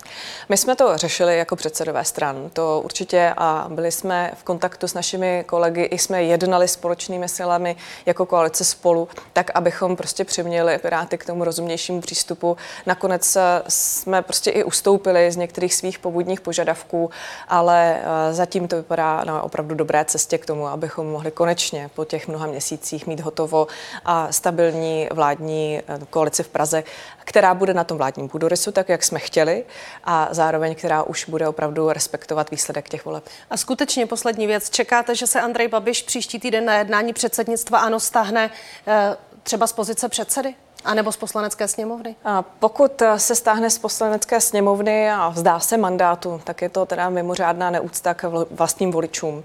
My 0.50 0.58
jsme 0.58 0.76
to 0.76 0.98
řešili 0.98 1.38
jako 1.38 1.56
předsedové 1.56 2.06
stran, 2.06 2.50
to 2.54 2.82
určitě 2.86 3.34
a 3.38 3.66
byli 3.70 3.92
jsme 3.92 4.32
v 4.36 4.44
kontaktu 4.44 4.88
s 4.88 4.94
našimi 4.94 5.44
kolegy, 5.48 5.84
i 5.84 5.98
jsme 5.98 6.24
jednali 6.24 6.68
společnými 6.68 7.30
silami 7.30 7.76
jako 8.06 8.26
koalice 8.26 8.64
spolu, 8.64 9.08
tak 9.34 9.52
abychom 9.54 9.96
prostě 9.96 10.26
přiměli 10.26 10.78
Piráty 10.78 11.18
k 11.18 11.26
tomu 11.26 11.44
rozumnějšímu 11.44 12.02
přístupu. 12.02 12.58
Nakonec 12.86 13.36
eh, 13.36 13.42
jsme 13.68 14.22
prostě 14.22 14.52
i 14.52 14.64
ustoupili 14.64 15.32
z 15.32 15.36
některých 15.36 15.76
svých 15.76 16.00
původních 16.00 16.42
požadavků, 16.42 17.10
ale 17.48 17.98
eh, 18.00 18.34
zatím 18.34 18.68
to 18.68 18.76
vypadá 18.76 19.24
na 19.24 19.42
opravdu 19.42 19.76
dobré 19.76 20.06
cestě 20.06 20.38
k 20.38 20.46
tomu, 20.46 20.68
abychom 20.68 21.08
mohli 21.08 21.32
konečně 21.32 21.90
po 21.96 22.06
těch 22.06 22.28
mnoha 22.28 22.47
měsících 22.48 23.08
mít 23.08 23.20
hotovo 23.20 23.68
a 24.06 24.32
stabilní 24.32 25.08
vládní 25.14 25.80
eh, 25.80 26.00
koalici 26.10 26.44
v 26.44 26.48
Praze, 26.48 26.84
která 27.20 27.54
bude 27.54 27.74
na 27.74 27.84
tom 27.84 27.98
vládním 27.98 28.30
půdorysu, 28.30 28.72
tak 28.72 28.90
jak 28.90 29.04
jsme 29.04 29.20
chtěli, 29.20 29.66
a 30.04 30.28
zároveň 30.32 30.76
která 30.76 31.04
už 31.04 31.30
bude 31.30 31.48
opravdu 31.48 31.90
respektovat 31.90 32.52
výsledek 32.52 32.90
těch 32.90 33.06
voleb. 33.06 33.30
A 33.50 33.58
skutečně 33.58 34.06
poslední 34.06 34.48
věc. 34.48 34.70
Čekáte, 34.70 35.16
že 35.16 35.28
se 35.28 35.42
Andrej 35.42 35.68
Babiš 35.68 36.04
příští 36.04 36.40
týden 36.40 36.66
na 36.66 36.76
jednání 36.76 37.14
předsednictva 37.14 37.80
ANO 37.80 38.00
stáhne 38.00 38.52
eh, 38.88 39.18
třeba 39.44 39.68
z 39.68 39.74
pozice 39.74 40.10
předsedy? 40.10 40.56
A 40.86 40.94
nebo 40.94 41.12
z 41.12 41.18
poslanecké 41.18 41.68
sněmovny? 41.68 42.16
A 42.26 42.42
pokud 42.42 43.02
se 43.18 43.36
stáhne 43.36 43.70
z 43.70 43.78
poslanecké 43.78 44.42
sněmovny 44.42 45.12
a 45.12 45.30
vzdá 45.30 45.60
se 45.60 45.78
mandátu, 45.78 46.42
tak 46.44 46.62
je 46.62 46.70
to 46.70 46.86
teda 46.86 47.10
mimořádná 47.10 47.70
neúcta 47.70 48.14
k 48.14 48.46
vlastním 48.52 48.92
voličům 48.92 49.44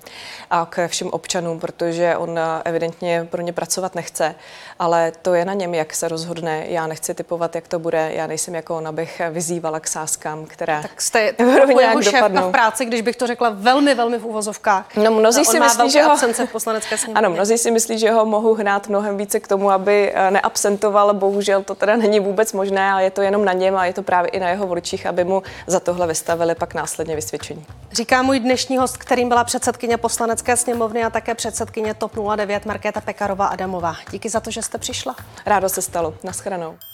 a 0.51 0.66
k 0.71 0.88
všem 0.88 1.09
občanům, 1.09 1.61
protože 1.61 2.16
on 2.16 2.40
evidentně 2.64 3.29
pro 3.31 3.42
ně 3.42 3.53
pracovat 3.53 3.95
nechce. 3.95 4.35
Ale 4.79 5.12
to 5.23 5.35
je 5.35 5.45
na 5.45 5.55
něm, 5.55 5.75
jak 5.75 5.95
se 5.95 6.09
rozhodne. 6.09 6.64
Já 6.68 6.87
nechci 6.87 7.14
typovat, 7.14 7.55
jak 7.55 7.68
to 7.68 7.79
bude. 7.79 8.11
Já 8.14 8.27
nejsem 8.27 8.55
jako 8.55 8.77
on, 8.77 8.88
abych 8.88 9.21
vyzývala 9.31 9.81
k 9.81 9.88
sáskám, 9.88 10.47
které 10.47 10.83
tak 10.83 11.03
jste 11.03 11.35
jako 11.81 12.03
šéfka 12.03 12.29
v 12.29 12.51
práci, 12.51 12.85
když 12.85 13.01
bych 13.01 13.16
to 13.16 13.27
řekla 13.27 13.51
velmi, 13.51 13.95
velmi 13.95 14.18
v 14.18 14.25
úvozovkách. 14.25 14.97
No, 14.97 15.11
mnozí 15.11 15.45
si 15.45 15.61
myslí, 15.61 15.90
že 15.90 16.03
ho... 16.03 16.16
v 16.16 16.53
poslanecké 16.53 16.99
sněmovně. 16.99 17.18
Ano, 17.18 17.31
mnozí 17.31 17.59
si 17.59 17.71
myslí, 17.71 17.99
že 17.99 18.11
ho 18.11 18.27
mohu 18.27 18.55
hnát 18.55 18.88
mnohem 18.88 19.16
více 19.16 19.40
k 19.40 19.49
tomu, 19.49 19.71
aby 19.71 20.14
neabsentoval 20.31 21.14
bohužel 21.22 21.62
to 21.62 21.74
teda 21.74 21.96
není 21.96 22.20
vůbec 22.20 22.52
možné 22.52 22.92
a 22.92 23.00
je 23.00 23.11
to 23.11 23.22
jenom 23.22 23.44
na 23.44 23.52
něm 23.52 23.76
a 23.76 23.87
je 23.87 23.92
to 23.92 24.02
právě 24.02 24.30
i 24.30 24.40
na 24.40 24.48
jeho 24.48 24.66
voličích, 24.66 25.06
aby 25.06 25.24
mu 25.24 25.42
za 25.66 25.80
tohle 25.80 26.06
vystavili 26.06 26.54
pak 26.54 26.74
následně 26.74 27.16
vysvědčení. 27.16 27.66
Říká 27.92 28.22
můj 28.22 28.40
dnešní 28.40 28.78
host, 28.78 28.96
kterým 28.96 29.28
byla 29.28 29.44
předsedkyně 29.44 29.96
poslanecké 29.96 30.56
sněmovny 30.56 31.04
a 31.04 31.11
také 31.11 31.35
předsedkyně 31.35 31.94
TOP 31.94 32.12
09 32.37 32.66
Markéta 32.66 33.00
Pekarová 33.00 33.46
Adamová. 33.46 33.94
Díky 34.11 34.28
za 34.28 34.40
to, 34.40 34.50
že 34.50 34.62
jste 34.62 34.78
přišla. 34.78 35.16
Rádo 35.46 35.68
se 35.68 35.82
stalo. 35.82 36.14
Naschranou. 36.24 36.91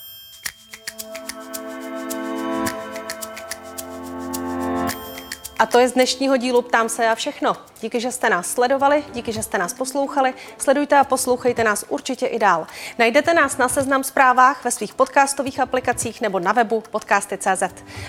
A 5.58 5.66
to 5.66 5.78
je 5.78 5.88
z 5.88 5.92
dnešního 5.92 6.36
dílu 6.36 6.62
Ptám 6.62 6.88
se 6.88 7.04
já 7.04 7.14
všechno. 7.14 7.56
Díky, 7.80 8.00
že 8.00 8.12
jste 8.12 8.30
nás 8.30 8.46
sledovali, 8.50 9.04
díky, 9.12 9.32
že 9.32 9.42
jste 9.42 9.58
nás 9.58 9.74
poslouchali. 9.74 10.34
Sledujte 10.58 10.98
a 10.98 11.04
poslouchejte 11.04 11.64
nás 11.64 11.84
určitě 11.88 12.26
i 12.26 12.38
dál. 12.38 12.66
Najdete 12.98 13.34
nás 13.34 13.56
na 13.56 13.68
seznam 13.68 14.04
zprávách 14.04 14.64
ve 14.64 14.70
svých 14.70 14.94
podcastových 14.94 15.60
aplikacích 15.60 16.20
nebo 16.20 16.40
na 16.40 16.52
webu 16.52 16.82
podcasty.cz. 16.90 17.62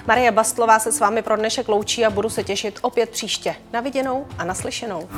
Marie 0.08 0.32
Bastlová 0.32 0.80
se 0.80 0.92
s 0.92 1.00
vámi 1.00 1.22
pro 1.22 1.36
dnešek 1.36 1.68
loučí 1.68 2.06
a 2.06 2.10
budu 2.10 2.30
se 2.30 2.44
těšit 2.44 2.80
opět 2.82 3.10
příště. 3.10 3.56
Na 3.74 3.82
viděnou 3.82 4.28
a 4.38 4.44
naslyšenou. 4.44 5.10